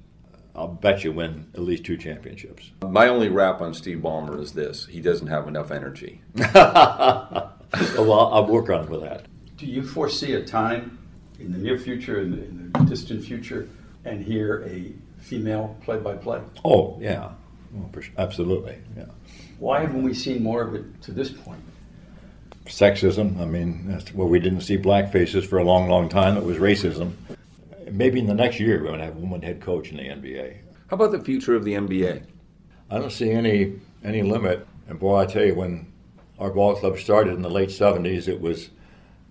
I'll 0.55 0.69
bet 0.69 1.03
you 1.03 1.13
win 1.13 1.49
at 1.55 1.61
least 1.61 1.85
two 1.85 1.97
championships. 1.97 2.71
My 2.83 3.09
only 3.09 3.29
rap 3.29 3.61
on 3.61 3.73
Steve 3.73 3.99
Ballmer 3.99 4.41
is 4.41 4.53
this: 4.53 4.87
he 4.87 5.01
doesn't 5.01 5.29
have 5.29 5.49
enough 5.49 5.71
energy. 5.71 6.21
well, 6.55 7.57
I'll, 7.73 8.31
I'll 8.35 8.47
work 8.47 8.69
on 8.69 8.89
with 8.91 9.01
that. 9.03 9.27
Do 9.57 9.67
you 9.67 9.83
foresee 9.83 10.35
a 10.35 10.45
time 10.45 10.99
in 11.43 11.53
the 11.53 11.59
near 11.59 11.79
future, 11.79 12.21
in 12.21 12.31
the, 12.31 12.39
in 12.39 12.73
the 12.73 12.81
distant 12.85 13.25
future, 13.25 13.69
and 14.05 14.25
hear 14.25 14.65
a 14.67 14.93
female 15.19 15.77
play-by-play? 15.85 16.41
Oh, 16.65 16.99
yeah. 17.01 17.31
Oh, 17.77 17.89
for 17.93 18.03
sure. 18.03 18.15
Absolutely, 18.19 18.79
yeah. 18.97 19.07
Why 19.59 19.81
haven't 19.81 20.03
we 20.03 20.15
seen 20.15 20.43
more 20.43 20.63
of 20.63 20.75
it 20.75 21.03
to 21.03 21.13
this 21.13 21.31
point? 21.31 21.63
Sexism, 22.67 23.41
I 23.41 23.45
mean, 23.45 23.89
that's 23.89 24.15
where 24.15 24.27
we 24.27 24.39
didn't 24.39 24.63
see 24.63 24.77
black 24.77 25.13
faces 25.13 25.45
for 25.45 25.59
a 25.59 25.65
long, 25.65 25.89
long 25.89 26.09
time. 26.09 26.37
It 26.37 26.45
was 26.45 26.59
racism. 26.59 27.13
Maybe 27.91 28.21
in 28.21 28.27
the 28.27 28.35
next 28.35 28.61
year 28.61 28.81
we're 28.81 28.89
going 28.89 29.01
to 29.01 29.05
have 29.05 29.17
a 29.17 29.21
woman 29.21 29.43
head 29.43 29.61
coach 29.61 29.91
in 29.91 29.97
the 29.97 30.05
NBA. 30.05 30.57
How 30.89 30.97
about 30.97 31.13
the 31.13 31.21
future 31.21 31.55
of 31.55 31.65
the 31.65 31.75
NBA? 31.75 32.23
I 32.91 32.99
don't 32.99 33.11
see 33.11 33.31
any 33.31 33.81
any 34.05 34.23
limit. 34.23 34.67
And 34.89 34.99
boy, 34.99 35.17
I 35.19 35.27
tell 35.27 35.45
you, 35.45 35.55
when 35.55 35.91
our 36.39 36.51
ball 36.51 36.77
club 36.77 36.99
started 36.99 37.35
in 37.35 37.43
the 37.43 37.51
late 37.51 37.71
'70s, 37.71 38.29
it 38.29 38.41
was 38.41 38.69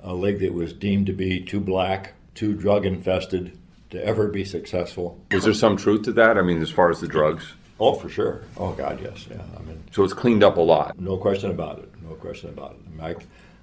a 0.04 0.14
league 0.14 0.40
that 0.40 0.54
was 0.54 0.74
deemed 0.74 1.06
to 1.08 1.14
be 1.14 1.40
too 1.40 1.60
black, 1.60 2.14
too 2.36 2.54
drug 2.54 2.86
infested 2.86 3.58
to 3.92 4.04
ever 4.04 4.28
be 4.28 4.46
successful. 4.46 5.20
Is 5.32 5.44
there 5.44 5.54
some 5.54 5.78
truth 5.78 6.04
to 6.04 6.14
that? 6.14 6.38
I 6.38 6.42
mean, 6.42 6.62
as 6.62 6.70
far 6.70 6.90
as 6.90 7.00
the 7.02 7.08
drugs, 7.08 7.54
Oh, 7.84 7.96
for 7.96 8.10
sure. 8.10 8.42
Oh 8.58 8.74
God, 8.74 9.00
yes. 9.02 9.26
Yeah. 9.28 9.42
I 9.58 9.62
mean, 9.64 9.84
so 9.92 10.04
it's 10.04 10.14
cleaned 10.14 10.44
up 10.44 10.58
a 10.58 10.62
lot. 10.62 11.00
no 11.00 11.18
question 11.18 11.50
about 11.50 11.80
it. 11.80 11.90
No 12.08 12.14
question 12.14 12.50
about 12.50 12.74
it. 12.74 12.78
I 12.86 13.08
mean, 13.08 13.18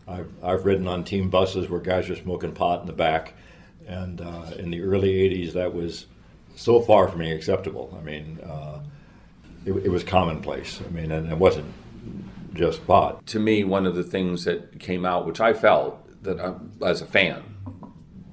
I, 0.09 0.13
I've, 0.13 0.29
I've 0.43 0.65
ridden 0.67 0.89
on 0.89 1.05
team 1.05 1.31
buses 1.31 1.71
where 1.71 1.79
guys 1.79 2.11
are 2.11 2.17
smoking 2.17 2.51
pot 2.53 2.81
in 2.81 2.89
the 2.89 2.93
back, 2.93 3.35
and 3.87 4.21
uh, 4.21 4.51
in 4.59 4.71
the 4.73 4.81
early 4.83 5.13
'80s, 5.31 5.53
that 5.53 5.73
was 5.73 6.07
so 6.57 6.81
far 6.81 7.07
from 7.07 7.21
being 7.21 7.31
acceptable. 7.33 7.97
I 7.97 8.05
mean, 8.05 8.41
uh, 8.45 8.81
it, 9.65 9.73
it 9.73 9.89
was 9.89 10.03
commonplace. 10.03 10.81
I 10.85 10.91
mean, 10.91 11.13
and 11.13 11.31
it 11.31 11.39
wasn't 11.39 11.73
just 12.55 12.85
pot. 12.89 13.25
To 13.29 13.39
me, 13.39 13.63
one 13.63 13.87
of 13.87 13.95
the 13.95 14.03
things 14.03 14.45
that 14.47 14.81
came 14.81 15.07
out, 15.07 15.27
which 15.27 15.41
I 15.41 15.53
felt 15.53 16.05
that 16.23 16.41
I, 16.41 16.55
as 16.87 17.03
a 17.03 17.07
fan 17.07 17.43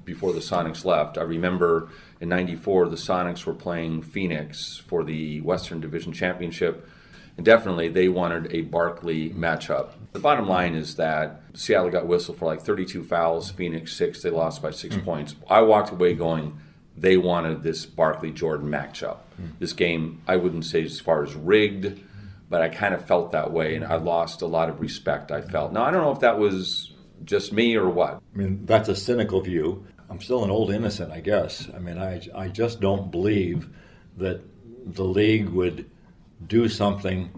before 0.04 0.32
the 0.32 0.40
Sonics 0.40 0.84
left, 0.84 1.18
I 1.18 1.22
remember 1.22 1.90
in 2.20 2.28
'94 2.28 2.88
the 2.88 2.96
Sonics 2.96 3.44
were 3.44 3.54
playing 3.54 4.02
Phoenix 4.02 4.76
for 4.86 5.04
the 5.04 5.40
Western 5.40 5.80
Division 5.80 6.12
Championship. 6.12 6.88
And 7.36 7.44
definitely, 7.44 7.88
they 7.88 8.08
wanted 8.08 8.50
a 8.54 8.62
Barkley 8.62 9.28
matchup. 9.28 9.90
The 10.12 10.18
bottom 10.20 10.48
line 10.48 10.74
is 10.74 10.96
that 10.96 11.42
Seattle 11.52 11.90
got 11.90 12.06
whistled 12.06 12.38
for 12.38 12.46
like 12.46 12.62
32 12.62 13.04
fouls, 13.04 13.50
Phoenix 13.50 13.92
six. 13.92 14.22
They 14.22 14.30
lost 14.30 14.62
by 14.62 14.70
6 14.70 14.96
mm. 14.96 15.04
points. 15.04 15.36
I 15.46 15.60
walked 15.60 15.90
away 15.90 16.14
going, 16.14 16.58
they 16.96 17.16
wanted 17.16 17.62
this 17.62 17.84
Barkley 17.84 18.30
Jordan 18.30 18.68
matchup. 18.68 19.18
Mm. 19.40 19.58
This 19.58 19.74
game, 19.74 20.22
I 20.26 20.36
wouldn't 20.36 20.64
say 20.64 20.82
as 20.82 20.98
far 20.98 21.22
as 21.22 21.34
rigged, 21.34 22.00
but 22.48 22.62
I 22.62 22.68
kind 22.68 22.94
of 22.94 23.04
felt 23.04 23.32
that 23.32 23.52
way, 23.52 23.74
and 23.74 23.84
I 23.84 23.96
lost 23.96 24.40
a 24.40 24.46
lot 24.46 24.70
of 24.70 24.80
respect. 24.80 25.30
I 25.30 25.42
felt. 25.42 25.72
Now 25.72 25.84
I 25.84 25.90
don't 25.90 26.02
know 26.02 26.12
if 26.12 26.20
that 26.20 26.38
was 26.38 26.92
just 27.24 27.52
me 27.52 27.76
or 27.76 27.88
what. 27.88 28.22
I 28.34 28.38
mean, 28.38 28.66
that's 28.66 28.88
a 28.88 28.96
cynical 28.96 29.40
view. 29.40 29.86
I'm 30.08 30.20
still 30.20 30.44
an 30.44 30.50
old 30.50 30.70
innocent, 30.70 31.12
I 31.12 31.20
guess. 31.20 31.68
I 31.74 31.78
mean, 31.78 31.98
I 31.98 32.20
I 32.34 32.48
just 32.48 32.80
don't 32.80 33.10
believe 33.10 33.68
that 34.16 34.40
the 34.86 35.04
league 35.04 35.48
would 35.48 35.90
do 36.46 36.68
something 36.68 37.30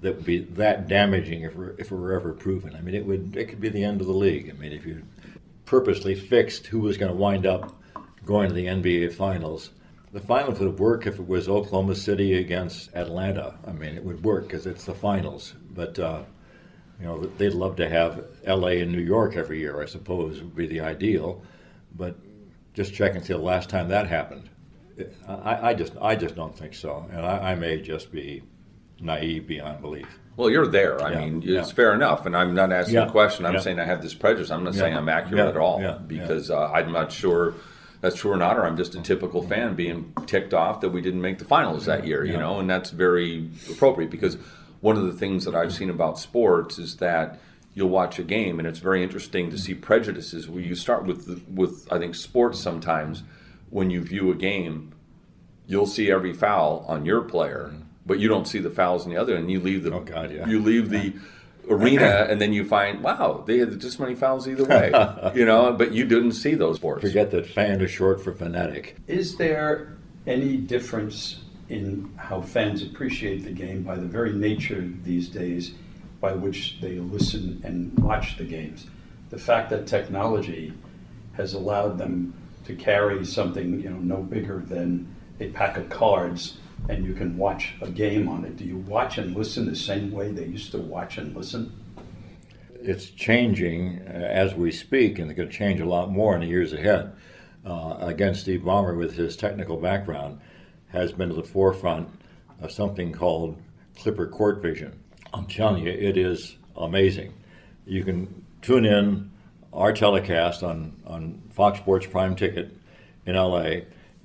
that 0.00 0.16
would 0.16 0.24
be 0.24 0.38
that 0.38 0.88
damaging 0.88 1.42
if, 1.42 1.54
if 1.78 1.90
it 1.90 1.94
were 1.94 2.12
ever 2.12 2.32
proven. 2.32 2.74
I 2.74 2.80
mean, 2.80 2.94
it 2.94 3.04
would 3.04 3.36
it 3.36 3.46
could 3.46 3.60
be 3.60 3.68
the 3.68 3.84
end 3.84 4.00
of 4.00 4.06
the 4.06 4.12
league. 4.12 4.50
I 4.50 4.52
mean, 4.52 4.72
if 4.72 4.86
you 4.86 5.02
purposely 5.64 6.14
fixed 6.14 6.66
who 6.66 6.80
was 6.80 6.96
going 6.96 7.10
to 7.10 7.16
wind 7.16 7.46
up 7.46 7.74
going 8.24 8.48
to 8.48 8.54
the 8.54 8.66
NBA 8.66 9.12
Finals, 9.14 9.70
the 10.12 10.20
finals 10.20 10.60
would 10.60 10.78
work 10.78 11.06
if 11.06 11.18
it 11.18 11.26
was 11.26 11.48
Oklahoma 11.48 11.94
City 11.94 12.34
against 12.34 12.94
Atlanta. 12.94 13.54
I 13.66 13.72
mean, 13.72 13.96
it 13.96 14.04
would 14.04 14.22
work 14.24 14.44
because 14.44 14.66
it's 14.66 14.84
the 14.84 14.94
finals. 14.94 15.54
But 15.74 15.98
uh, 15.98 16.22
you 17.00 17.06
know, 17.06 17.20
they'd 17.38 17.52
love 17.52 17.76
to 17.76 17.88
have 17.88 18.24
L.A. 18.44 18.80
and 18.80 18.92
New 18.92 19.00
York 19.00 19.36
every 19.36 19.58
year. 19.58 19.82
I 19.82 19.86
suppose 19.86 20.40
would 20.40 20.54
be 20.54 20.66
the 20.66 20.80
ideal. 20.80 21.42
But 21.96 22.16
just 22.74 22.94
check 22.94 23.14
and 23.14 23.24
see 23.24 23.32
the 23.32 23.38
last 23.38 23.68
time 23.68 23.88
that 23.88 24.06
happened. 24.06 24.50
I, 25.28 25.70
I, 25.70 25.74
just 25.74 25.92
I 26.00 26.14
just 26.14 26.36
don't 26.36 26.56
think 26.56 26.74
so, 26.74 27.08
and 27.10 27.26
I, 27.26 27.52
I, 27.52 27.54
may 27.56 27.80
just 27.80 28.12
be 28.12 28.44
naive 29.00 29.46
beyond 29.48 29.80
belief. 29.80 30.06
Well, 30.36 30.50
you're 30.50 30.68
there. 30.68 31.02
I 31.02 31.12
yeah, 31.12 31.18
mean, 31.18 31.38
it's 31.38 31.68
yeah. 31.68 31.74
fair 31.74 31.94
enough, 31.94 32.26
and 32.26 32.36
I'm 32.36 32.54
not 32.54 32.72
asking 32.72 32.94
yeah, 32.94 33.06
a 33.06 33.10
question. 33.10 33.44
I'm 33.44 33.60
saying 33.60 33.80
I 33.80 33.86
have 33.86 34.02
this 34.02 34.14
prejudice. 34.14 34.50
I'm 34.50 34.62
not 34.62 34.74
saying 34.74 34.96
I'm 34.96 35.08
accurate 35.08 35.48
at 35.48 35.56
all 35.56 35.98
because 36.06 36.50
uh, 36.50 36.70
I'm 36.70 36.92
not 36.92 37.10
sure 37.10 37.54
that's 38.00 38.16
true 38.16 38.32
or 38.32 38.36
not, 38.36 38.56
or 38.56 38.66
I'm 38.66 38.76
just 38.76 38.94
a 38.94 39.00
typical 39.00 39.42
fan 39.42 39.74
being 39.74 40.12
ticked 40.26 40.54
off 40.54 40.80
that 40.82 40.90
we 40.90 41.00
didn't 41.00 41.22
make 41.22 41.38
the 41.38 41.44
finals 41.44 41.86
that 41.86 42.06
year. 42.06 42.24
You 42.24 42.36
know, 42.36 42.60
and 42.60 42.70
that's 42.70 42.90
very 42.90 43.50
appropriate 43.70 44.10
because 44.10 44.36
one 44.84 44.98
of 44.98 45.06
the 45.06 45.14
things 45.14 45.46
that 45.46 45.54
I've 45.54 45.72
seen 45.72 45.88
about 45.88 46.18
sports 46.18 46.78
is 46.78 46.98
that 46.98 47.40
you'll 47.72 47.88
watch 47.88 48.18
a 48.18 48.22
game 48.22 48.58
and 48.58 48.68
it's 48.68 48.80
very 48.80 49.02
interesting 49.02 49.50
to 49.50 49.56
see 49.56 49.72
prejudices 49.72 50.46
where 50.46 50.62
you 50.62 50.74
start 50.74 51.06
with 51.06 51.42
with 51.48 51.90
I 51.90 51.98
think 51.98 52.14
sports 52.14 52.60
sometimes 52.60 53.22
when 53.70 53.88
you 53.88 54.02
view 54.02 54.30
a 54.30 54.34
game, 54.34 54.92
you'll 55.66 55.86
see 55.86 56.10
every 56.10 56.34
foul 56.34 56.84
on 56.86 57.06
your 57.06 57.22
player, 57.22 57.72
but 58.04 58.18
you 58.18 58.28
don't 58.28 58.46
see 58.46 58.58
the 58.58 58.68
fouls 58.68 59.04
on 59.04 59.10
the 59.10 59.16
other, 59.16 59.34
and 59.34 59.50
you 59.50 59.58
leave 59.58 59.84
the 59.84 59.94
oh 59.94 60.00
God, 60.00 60.30
yeah. 60.30 60.46
you 60.46 60.60
leave 60.60 60.90
the 60.90 61.14
arena, 61.70 62.26
and 62.28 62.38
then 62.38 62.52
you 62.52 62.62
find 62.62 63.02
wow 63.02 63.42
they 63.46 63.56
had 63.56 63.80
just 63.80 63.98
many 63.98 64.14
fouls 64.14 64.46
either 64.46 64.64
way, 64.64 64.92
you 65.34 65.46
know, 65.46 65.72
but 65.72 65.92
you 65.92 66.04
didn't 66.04 66.32
see 66.32 66.54
those 66.54 66.76
sports. 66.76 67.00
Forget 67.00 67.30
that 67.30 67.46
fan 67.46 67.80
is 67.80 67.90
short 67.90 68.22
for 68.22 68.34
fanatic. 68.34 68.96
Is 69.06 69.36
there 69.38 69.96
any 70.26 70.58
difference 70.58 71.40
in 71.68 72.12
how 72.16 72.40
fans 72.40 72.82
appreciate 72.82 73.44
the 73.44 73.50
game 73.50 73.82
by 73.82 73.96
the 73.96 74.06
very 74.06 74.32
nature 74.32 74.88
these 75.02 75.28
days 75.28 75.72
by 76.20 76.32
which 76.32 76.80
they 76.80 76.98
listen 76.98 77.60
and 77.64 77.98
watch 77.98 78.36
the 78.36 78.44
games? 78.44 78.86
The 79.30 79.38
fact 79.38 79.70
that 79.70 79.86
technology 79.86 80.72
has 81.34 81.54
allowed 81.54 81.98
them 81.98 82.34
to 82.66 82.74
carry 82.74 83.24
something 83.24 83.80
you 83.80 83.90
know 83.90 83.96
no 83.96 84.22
bigger 84.22 84.58
than 84.58 85.14
a 85.40 85.48
pack 85.48 85.76
of 85.76 85.88
cards 85.88 86.58
and 86.88 87.04
you 87.04 87.14
can 87.14 87.36
watch 87.36 87.74
a 87.80 87.88
game 87.88 88.28
on 88.28 88.44
it. 88.44 88.56
Do 88.56 88.64
you 88.64 88.78
watch 88.78 89.18
and 89.18 89.34
listen 89.34 89.66
the 89.66 89.76
same 89.76 90.10
way 90.12 90.30
they 90.30 90.46
used 90.46 90.72
to 90.72 90.78
watch 90.78 91.18
and 91.18 91.34
listen? 91.34 91.72
It's 92.74 93.08
changing 93.10 94.02
uh, 94.06 94.10
as 94.10 94.54
we 94.54 94.70
speak, 94.70 95.18
and 95.18 95.30
it's 95.30 95.36
going 95.36 95.48
to 95.48 95.54
change 95.54 95.80
a 95.80 95.86
lot 95.86 96.10
more 96.10 96.34
in 96.34 96.42
the 96.42 96.46
years 96.46 96.72
ahead. 96.72 97.14
Uh, 97.64 98.12
Steve 98.34 98.60
Ballmer, 98.60 98.96
with 98.96 99.14
his 99.14 99.36
technical 99.36 99.78
background, 99.78 100.40
has 100.94 101.12
been 101.12 101.28
to 101.28 101.34
the 101.34 101.42
forefront 101.42 102.08
of 102.60 102.70
something 102.70 103.12
called 103.12 103.60
Clipper 103.98 104.26
Court 104.26 104.62
Vision. 104.62 104.98
I'm 105.32 105.46
telling 105.46 105.84
you, 105.84 105.92
it 105.92 106.16
is 106.16 106.56
amazing. 106.76 107.34
You 107.84 108.04
can 108.04 108.44
tune 108.62 108.86
in 108.86 109.30
our 109.72 109.92
telecast 109.92 110.62
on, 110.62 110.96
on 111.06 111.42
Fox 111.50 111.78
Sports 111.78 112.06
Prime 112.06 112.36
Ticket 112.36 112.74
in 113.26 113.34
LA. 113.34 113.80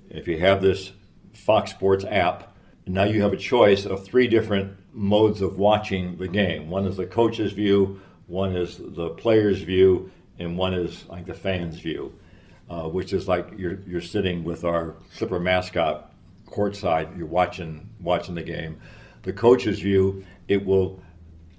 If 0.09 0.27
you 0.27 0.39
have 0.39 0.61
this 0.61 0.91
Fox 1.33 1.71
Sports 1.71 2.05
app, 2.05 2.55
now 2.85 3.03
you 3.03 3.21
have 3.21 3.33
a 3.33 3.37
choice 3.37 3.85
of 3.85 4.05
three 4.05 4.27
different 4.27 4.77
modes 4.93 5.41
of 5.41 5.57
watching 5.57 6.17
the 6.17 6.27
game. 6.27 6.69
One 6.69 6.85
is 6.85 6.97
the 6.97 7.05
coach's 7.05 7.53
view, 7.53 8.01
one 8.27 8.55
is 8.55 8.77
the 8.79 9.09
player's 9.09 9.61
view, 9.61 10.11
and 10.37 10.57
one 10.57 10.73
is 10.73 11.05
like 11.09 11.25
the 11.25 11.33
fan's 11.33 11.79
view, 11.79 12.13
uh, 12.69 12.83
which 12.83 13.13
is 13.13 13.27
like 13.27 13.49
you're, 13.57 13.79
you're 13.87 14.01
sitting 14.01 14.43
with 14.43 14.63
our 14.63 14.95
Clipper 15.17 15.39
mascot 15.39 16.08
courtside, 16.49 17.17
you're 17.17 17.27
watching 17.27 17.89
watching 17.99 18.35
the 18.35 18.43
game. 18.43 18.79
The 19.23 19.33
coach's 19.33 19.79
view, 19.79 20.25
it 20.47 20.65
will 20.65 21.01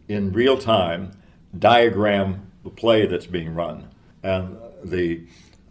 in 0.08 0.32
real 0.32 0.58
time 0.58 1.12
diagram 1.58 2.50
the 2.64 2.70
play 2.70 3.06
that's 3.06 3.26
being 3.26 3.54
run. 3.54 3.88
And 4.22 4.58
the 4.84 5.22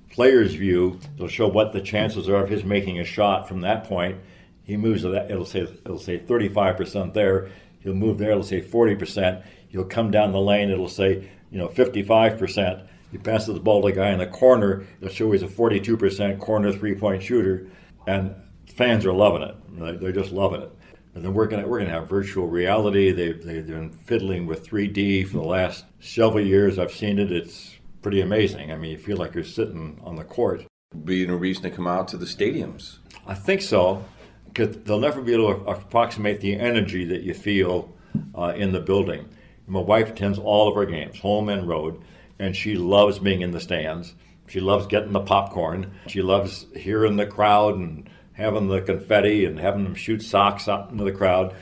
player's 0.10 0.53
view, 0.53 0.99
it'll 1.15 1.27
show 1.27 1.47
what 1.47 1.73
the 1.73 1.82
chances 1.82 2.27
are 2.29 2.43
of 2.43 2.49
his 2.49 2.63
making 2.63 2.99
a 2.99 3.03
shot 3.03 3.47
from 3.47 3.62
that 3.62 3.86
point. 3.86 4.17
He 4.63 4.77
moves 4.77 5.01
to 5.01 5.10
that, 5.10 5.32
it'll 5.32 5.45
say 5.45 5.62
it'll 5.62 5.99
say 5.99 6.19
35% 6.19 7.13
there. 7.13 7.49
He'll 7.79 7.93
move 7.93 8.17
there, 8.17 8.32
it'll 8.32 8.43
say 8.43 8.62
40%. 8.62 9.43
He'll 9.69 9.86
come 9.86 10.12
down 10.12 10.32
the 10.32 10.39
lane, 10.39 10.69
it'll 10.69 10.89
say, 10.89 11.29
you 11.51 11.58
know, 11.58 11.67
55%. 11.69 12.88
He 13.12 13.17
passes 13.17 13.53
the 13.53 13.60
ball 13.60 13.82
to 13.82 13.88
the 13.88 13.93
guy 13.93 14.12
in 14.12 14.19
the 14.19 14.27
corner, 14.27 14.86
it'll 14.99 15.13
show 15.13 15.32
he's 15.32 15.41
a 15.41 15.47
42% 15.47 16.39
corner 16.39 16.71
three-point 16.71 17.23
shooter. 17.23 17.67
And 18.05 18.36
fans 18.80 19.06
are 19.06 19.12
loving 19.12 19.42
it. 19.42 20.00
They're 20.00 20.13
just 20.13 20.32
loving 20.32 20.62
it. 20.62 20.72
And 21.13 21.22
then 21.22 21.34
we're 21.34 21.48
gonna 21.48 21.68
we're 21.68 21.80
gonna 21.80 21.92
have 21.92 22.08
virtual 22.08 22.48
reality. 22.48 23.12
They've 23.12 23.44
they've 23.44 23.68
been 23.68 23.92
fiddling 23.92 24.48
with 24.48 24.65
3D 24.65 25.28
for 25.28 25.38
the 25.38 25.44
last 25.44 25.84
several 26.00 26.46
years. 26.46 26.80
I've 26.80 26.94
seen 26.94 27.20
it. 27.20 27.30
It's 27.30 27.76
pretty 28.02 28.22
amazing. 28.22 28.72
I 28.72 28.78
mean, 28.78 28.92
you 28.92 28.98
feel 28.98 29.18
like 29.18 29.36
you're 29.36 29.44
sitting 29.44 30.00
on 30.06 30.15
the 30.15 30.24
court. 30.24 30.65
Being 31.04 31.30
a 31.30 31.36
reason 31.36 31.63
to 31.63 31.72
come 31.72 31.88
out 31.88 32.08
to 32.10 32.18
the 32.18 32.26
stadiums. 32.26 33.00
I 33.28 33.34
think 33.34 33.62
so, 33.62 34.06
because 34.46 34.78
they'll 34.78 35.00
never 35.00 35.22
be 35.22 35.34
able 35.34 35.54
to 35.56 35.62
approximate 35.70 36.39
the 36.39 36.58
energy 36.58 37.04
that 37.04 37.24
you 37.24 37.34
feel 37.34 37.94
uh, 38.34 38.54
in 38.56 38.72
the 38.72 38.80
building. 38.80 39.28
My 39.68 39.82
wife 39.82 40.12
attends 40.12 40.39
all 40.39 40.70
of 40.70 40.78
our 40.78 40.86
games, 40.86 41.20
home 41.20 41.50
and 41.50 41.68
road, 41.68 42.02
and 42.39 42.56
she 42.56 42.76
loves 42.76 43.20
being 43.20 43.42
in 43.42 43.52
the 43.52 43.60
stands. 43.60 44.15
She 44.48 44.62
loves 44.62 44.88
getting 44.88 45.12
the 45.12 45.20
popcorn. 45.20 45.92
She 46.08 46.22
loves 46.22 46.65
hearing 46.76 47.18
the 47.18 47.28
crowd 47.28 47.76
and 47.76 48.10
having 48.39 48.67
the 48.67 48.82
confetti 48.82 49.45
and 49.45 49.60
having 49.60 49.84
them 49.84 49.95
shoot 49.95 50.23
socks 50.23 50.67
out 50.67 50.89
into 50.91 51.04
the 51.04 51.12
crowd. 51.12 51.54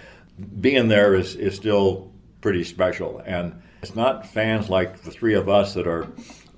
Being 0.61 0.87
there 0.87 1.15
is, 1.15 1.35
is 1.35 1.55
still 1.55 2.11
pretty 2.41 2.63
special. 2.63 3.21
And 3.25 3.61
it's 3.81 3.95
not 3.95 4.27
fans 4.27 4.69
like 4.69 5.01
the 5.01 5.11
three 5.11 5.33
of 5.33 5.49
us 5.49 5.73
that 5.73 5.87
are 5.87 6.07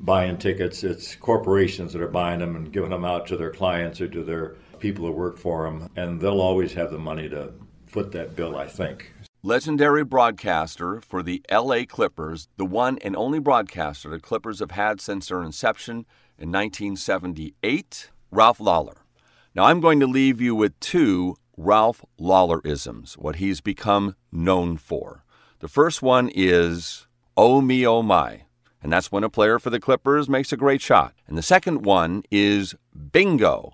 buying 0.02 0.38
tickets, 0.38 0.84
it's 0.84 1.16
corporations 1.16 1.94
that 1.94 2.02
are 2.02 2.08
buying 2.08 2.40
them 2.40 2.56
and 2.56 2.72
giving 2.72 2.90
them 2.90 3.06
out 3.06 3.28
to 3.28 3.38
their 3.38 3.52
clients 3.52 4.00
or 4.02 4.08
to 4.10 4.24
their 4.24 4.56
people 4.80 5.06
who 5.06 5.12
work 5.12 5.38
for 5.38 5.66
them. 5.66 5.90
And 5.96 6.20
they'll 6.20 6.42
always 6.42 6.74
have 6.74 6.92
the 6.92 7.00
money 7.00 7.30
to 7.30 7.54
foot 7.88 8.12
that 8.14 8.36
bill, 8.36 8.58
I 8.58 8.68
think. 8.68 9.14
Legendary 9.42 10.04
broadcaster 10.04 11.00
for 11.00 11.24
the 11.24 11.42
LA 11.50 11.86
Clippers, 11.88 12.50
the 12.58 12.66
one 12.66 12.98
and 13.00 13.16
only 13.16 13.40
broadcaster 13.40 14.10
the 14.10 14.20
Clippers 14.20 14.60
have 14.60 14.72
had 14.72 15.00
since 15.00 15.30
their 15.30 15.42
inception 15.42 16.06
in 16.38 16.52
1978, 16.52 18.10
Ralph 18.32 18.60
Lawler. 18.60 18.98
Now, 19.56 19.66
I'm 19.66 19.82
going 19.82 20.00
to 20.00 20.08
leave 20.08 20.40
you 20.40 20.54
with 20.54 20.80
two 20.80 21.36
Ralph 21.58 22.06
Lawler 22.18 22.62
isms, 22.64 23.16
what 23.18 23.38
he's 23.38 23.62
become 23.62 24.16
known 24.32 24.78
for. 24.78 25.24
The 25.60 25.68
first 25.68 26.02
one 26.02 26.30
is, 26.34 27.08
oh 27.36 27.60
me, 27.60 27.86
oh 27.86 28.02
my. 28.02 28.44
And 28.82 28.94
that's 28.94 29.12
when 29.12 29.24
a 29.24 29.30
player 29.30 29.60
for 29.60 29.70
the 29.70 29.80
Clippers 29.80 30.30
makes 30.30 30.54
a 30.54 30.58
great 30.58 30.82
shot. 30.82 31.14
And 31.28 31.38
the 31.38 31.42
second 31.42 31.84
one 31.84 32.24
is 32.32 32.76
bingo. 33.12 33.74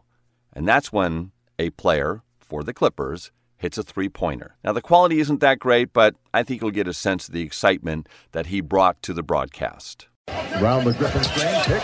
And 0.54 0.68
that's 0.68 0.92
when 0.92 1.32
a 1.60 1.70
player 1.72 2.24
for 2.40 2.64
the 2.64 2.74
Clippers 2.74 3.32
hits 3.58 3.78
a 3.78 3.84
three 3.84 4.10
pointer. 4.10 4.56
Now, 4.64 4.72
the 4.72 4.82
quality 4.82 5.20
isn't 5.20 5.42
that 5.42 5.60
great, 5.60 5.94
but 5.94 6.16
I 6.34 6.44
think 6.44 6.62
you'll 6.62 6.72
get 6.72 6.88
a 6.88 6.94
sense 6.94 7.28
of 7.28 7.34
the 7.34 7.42
excitement 7.42 8.08
that 8.32 8.48
he 8.48 8.62
brought 8.62 9.02
to 9.04 9.14
the 9.14 9.24
broadcast. 9.24 10.08
Around 10.28 10.86
the 10.86 10.94
Griffin 10.94 11.24
screen, 11.24 11.54
pick, 11.66 11.84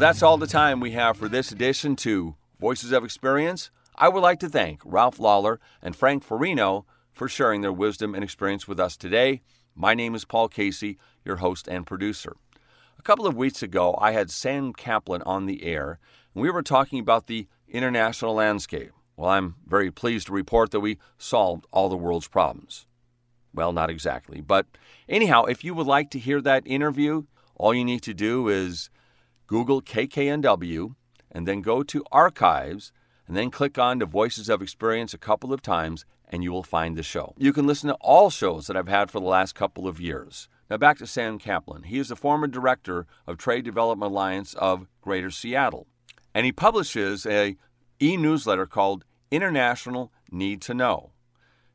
That's 0.00 0.22
all 0.22 0.38
the 0.38 0.46
time 0.46 0.80
we 0.80 0.92
have 0.92 1.14
for 1.14 1.28
this 1.28 1.52
edition 1.52 1.94
to 1.94 2.34
Voices 2.58 2.90
of 2.90 3.04
Experience. 3.04 3.70
I 3.96 4.08
would 4.08 4.22
like 4.22 4.40
to 4.40 4.48
thank 4.48 4.80
Ralph 4.82 5.18
Lawler 5.18 5.60
and 5.82 5.94
Frank 5.94 6.26
Farino 6.26 6.86
for 7.12 7.28
sharing 7.28 7.60
their 7.60 7.72
wisdom 7.72 8.14
and 8.14 8.24
experience 8.24 8.66
with 8.66 8.80
us 8.80 8.96
today. 8.96 9.42
My 9.74 9.92
name 9.92 10.14
is 10.14 10.24
Paul 10.24 10.48
Casey, 10.48 10.96
your 11.22 11.36
host 11.36 11.68
and 11.68 11.86
producer. 11.86 12.34
A 12.98 13.02
couple 13.02 13.26
of 13.26 13.36
weeks 13.36 13.62
ago, 13.62 13.94
I 14.00 14.12
had 14.12 14.30
Sam 14.30 14.72
Kaplan 14.72 15.20
on 15.26 15.44
the 15.44 15.64
air, 15.64 15.98
and 16.34 16.40
we 16.40 16.50
were 16.50 16.62
talking 16.62 16.98
about 16.98 17.26
the 17.26 17.46
international 17.68 18.32
landscape. 18.32 18.92
Well, 19.18 19.28
I'm 19.28 19.56
very 19.66 19.90
pleased 19.90 20.28
to 20.28 20.32
report 20.32 20.70
that 20.70 20.80
we 20.80 20.96
solved 21.18 21.66
all 21.72 21.90
the 21.90 21.96
world's 21.98 22.28
problems. 22.28 22.86
Well, 23.52 23.74
not 23.74 23.90
exactly. 23.90 24.40
But 24.40 24.64
anyhow, 25.10 25.44
if 25.44 25.62
you 25.62 25.74
would 25.74 25.86
like 25.86 26.10
to 26.12 26.18
hear 26.18 26.40
that 26.40 26.66
interview, 26.66 27.24
all 27.54 27.74
you 27.74 27.84
need 27.84 28.00
to 28.04 28.14
do 28.14 28.48
is 28.48 28.88
Google 29.50 29.82
KKNW 29.82 30.94
and 31.32 31.48
then 31.48 31.60
go 31.60 31.82
to 31.82 32.04
Archives 32.12 32.92
and 33.26 33.36
then 33.36 33.50
click 33.50 33.78
on 33.78 33.98
the 33.98 34.06
Voices 34.06 34.48
of 34.48 34.62
Experience 34.62 35.12
a 35.12 35.18
couple 35.18 35.52
of 35.52 35.60
times 35.60 36.04
and 36.28 36.44
you 36.44 36.52
will 36.52 36.62
find 36.62 36.96
the 36.96 37.02
show. 37.02 37.34
You 37.36 37.52
can 37.52 37.66
listen 37.66 37.88
to 37.88 37.96
all 37.96 38.30
shows 38.30 38.68
that 38.68 38.76
I've 38.76 38.86
had 38.86 39.10
for 39.10 39.18
the 39.18 39.26
last 39.26 39.56
couple 39.56 39.88
of 39.88 40.00
years. 40.00 40.48
Now 40.70 40.76
back 40.76 40.98
to 40.98 41.06
Sam 41.08 41.40
Kaplan. 41.40 41.82
He 41.82 41.98
is 41.98 42.10
the 42.10 42.14
former 42.14 42.46
director 42.46 43.08
of 43.26 43.38
Trade 43.38 43.64
Development 43.64 44.12
Alliance 44.12 44.54
of 44.54 44.86
Greater 45.00 45.32
Seattle. 45.32 45.88
And 46.32 46.46
he 46.46 46.52
publishes 46.52 47.26
a 47.26 47.56
e-newsletter 48.00 48.66
called 48.66 49.04
International 49.32 50.12
Need 50.30 50.62
to 50.62 50.74
Know. 50.74 51.10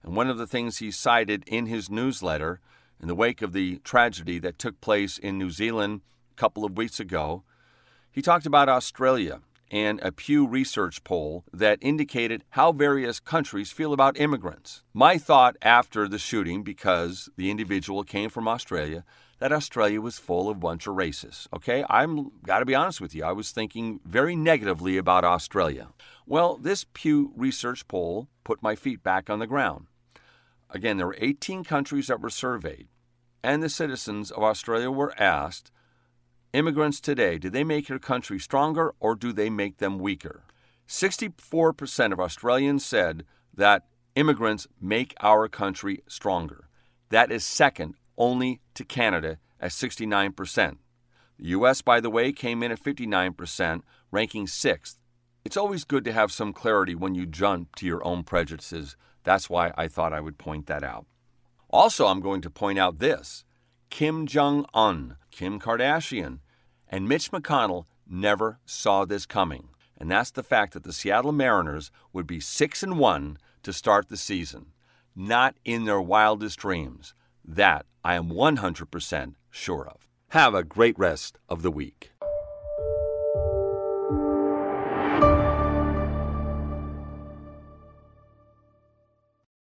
And 0.01 0.15
one 0.15 0.29
of 0.29 0.37
the 0.37 0.47
things 0.47 0.77
he 0.77 0.91
cited 0.91 1.43
in 1.45 1.65
his 1.65 1.89
newsletter, 1.89 2.61
in 3.01 3.09
the 3.09 3.15
wake 3.15 3.41
of 3.41 3.51
the 3.51 3.79
tragedy 3.79 4.39
that 4.39 4.57
took 4.57 4.79
place 4.79 5.17
in 5.17 5.37
New 5.37 5.49
Zealand 5.49 6.03
a 6.31 6.35
couple 6.35 6.63
of 6.63 6.77
weeks 6.77 7.01
ago, 7.01 7.43
he 8.15 8.21
talked 8.21 8.45
about 8.45 8.69
Australia 8.69 9.41
and 9.69 9.99
a 10.01 10.09
Pew 10.09 10.47
Research 10.47 11.03
poll 11.03 11.43
that 11.51 11.77
indicated 11.81 12.45
how 12.51 12.71
various 12.71 13.19
countries 13.19 13.73
feel 13.73 13.91
about 13.91 14.17
immigrants. 14.17 14.83
My 14.93 15.17
thought 15.17 15.57
after 15.61 16.07
the 16.07 16.17
shooting, 16.17 16.63
because 16.63 17.27
the 17.35 17.51
individual 17.51 18.05
came 18.05 18.29
from 18.29 18.47
Australia, 18.47 19.03
that 19.39 19.51
Australia 19.51 19.99
was 19.99 20.17
full 20.17 20.49
of 20.49 20.61
bunch 20.61 20.87
of 20.87 20.95
racists. 20.95 21.47
Okay, 21.53 21.83
I'm 21.89 22.31
got 22.45 22.59
to 22.59 22.65
be 22.65 22.73
honest 22.73 23.01
with 23.01 23.13
you. 23.13 23.25
I 23.25 23.33
was 23.33 23.51
thinking 23.51 23.99
very 24.05 24.37
negatively 24.37 24.95
about 24.95 25.25
Australia. 25.25 25.89
Well, 26.25 26.55
this 26.55 26.85
Pew 26.93 27.33
Research 27.35 27.85
poll 27.89 28.29
put 28.45 28.63
my 28.63 28.75
feet 28.75 29.03
back 29.03 29.29
on 29.29 29.39
the 29.39 29.47
ground. 29.47 29.87
Again, 30.69 30.95
there 30.95 31.07
were 31.07 31.17
18 31.19 31.65
countries 31.65 32.07
that 32.07 32.21
were 32.21 32.29
surveyed, 32.29 32.87
and 33.43 33.61
the 33.61 33.67
citizens 33.67 34.31
of 34.31 34.41
Australia 34.41 34.89
were 34.89 35.13
asked 35.21 35.69
immigrants 36.55 36.99
today, 36.99 37.37
do 37.37 37.49
they 37.49 37.63
make 37.63 37.89
your 37.89 37.99
country 37.99 38.39
stronger 38.39 38.93
or 38.99 39.15
do 39.15 39.33
they 39.33 39.49
make 39.49 39.77
them 39.77 39.99
weaker? 39.99 40.43
64% 40.87 42.13
of 42.13 42.19
Australians 42.19 42.85
said 42.85 43.25
that 43.53 43.87
immigrants 44.15 44.67
make 44.79 45.15
our 45.19 45.47
country 45.47 46.01
stronger. 46.07 46.69
That 47.09 47.31
is 47.31 47.45
second 47.45 47.95
only 48.17 48.61
to 48.75 48.85
Canada 48.85 49.37
at 49.59 49.71
69%. 49.71 50.77
The 51.37 51.47
US, 51.49 51.81
by 51.81 51.99
the 51.99 52.09
way, 52.09 52.31
came 52.31 52.63
in 52.63 52.71
at 52.71 52.81
59%, 52.81 53.81
ranking 54.11 54.47
sixth. 54.47 54.99
It's 55.43 55.57
always 55.57 55.83
good 55.83 56.05
to 56.05 56.13
have 56.13 56.31
some 56.31 56.53
clarity 56.53 56.95
when 56.95 57.13
you 57.13 57.25
jump 57.25 57.75
to 57.75 57.85
your 57.85 58.05
own 58.07 58.23
prejudices. 58.23 58.95
That's 59.23 59.49
why 59.49 59.73
I 59.77 59.87
thought 59.87 60.13
I 60.13 60.21
would 60.21 60.37
point 60.37 60.67
that 60.67 60.83
out. 60.83 61.05
Also, 61.69 62.07
I'm 62.07 62.21
going 62.21 62.41
to 62.41 62.49
point 62.49 62.79
out 62.79 62.99
this 62.99 63.43
Kim 63.89 64.25
Jong 64.25 64.65
un, 64.73 65.17
Kim 65.29 65.59
Kardashian, 65.59 66.39
and 66.89 67.07
Mitch 67.07 67.31
McConnell 67.31 67.85
never 68.07 68.59
saw 68.65 69.05
this 69.05 69.25
coming. 69.25 69.69
And 69.97 70.11
that's 70.11 70.31
the 70.31 70.43
fact 70.43 70.73
that 70.73 70.83
the 70.83 70.93
Seattle 70.93 71.31
Mariners 71.31 71.91
would 72.11 72.27
be 72.27 72.39
6 72.39 72.83
and 72.83 72.99
1 72.99 73.37
to 73.63 73.73
start 73.73 74.09
the 74.09 74.17
season. 74.17 74.67
Not 75.15 75.55
in 75.63 75.85
their 75.85 76.01
wildest 76.01 76.59
dreams. 76.59 77.13
That 77.43 77.85
I 78.03 78.15
am 78.15 78.29
100% 78.29 79.35
sure 79.49 79.87
of. 79.87 80.09
Have 80.29 80.53
a 80.53 80.63
great 80.63 80.99
rest 80.99 81.37
of 81.47 81.61
the 81.61 81.71
week. 81.71 82.11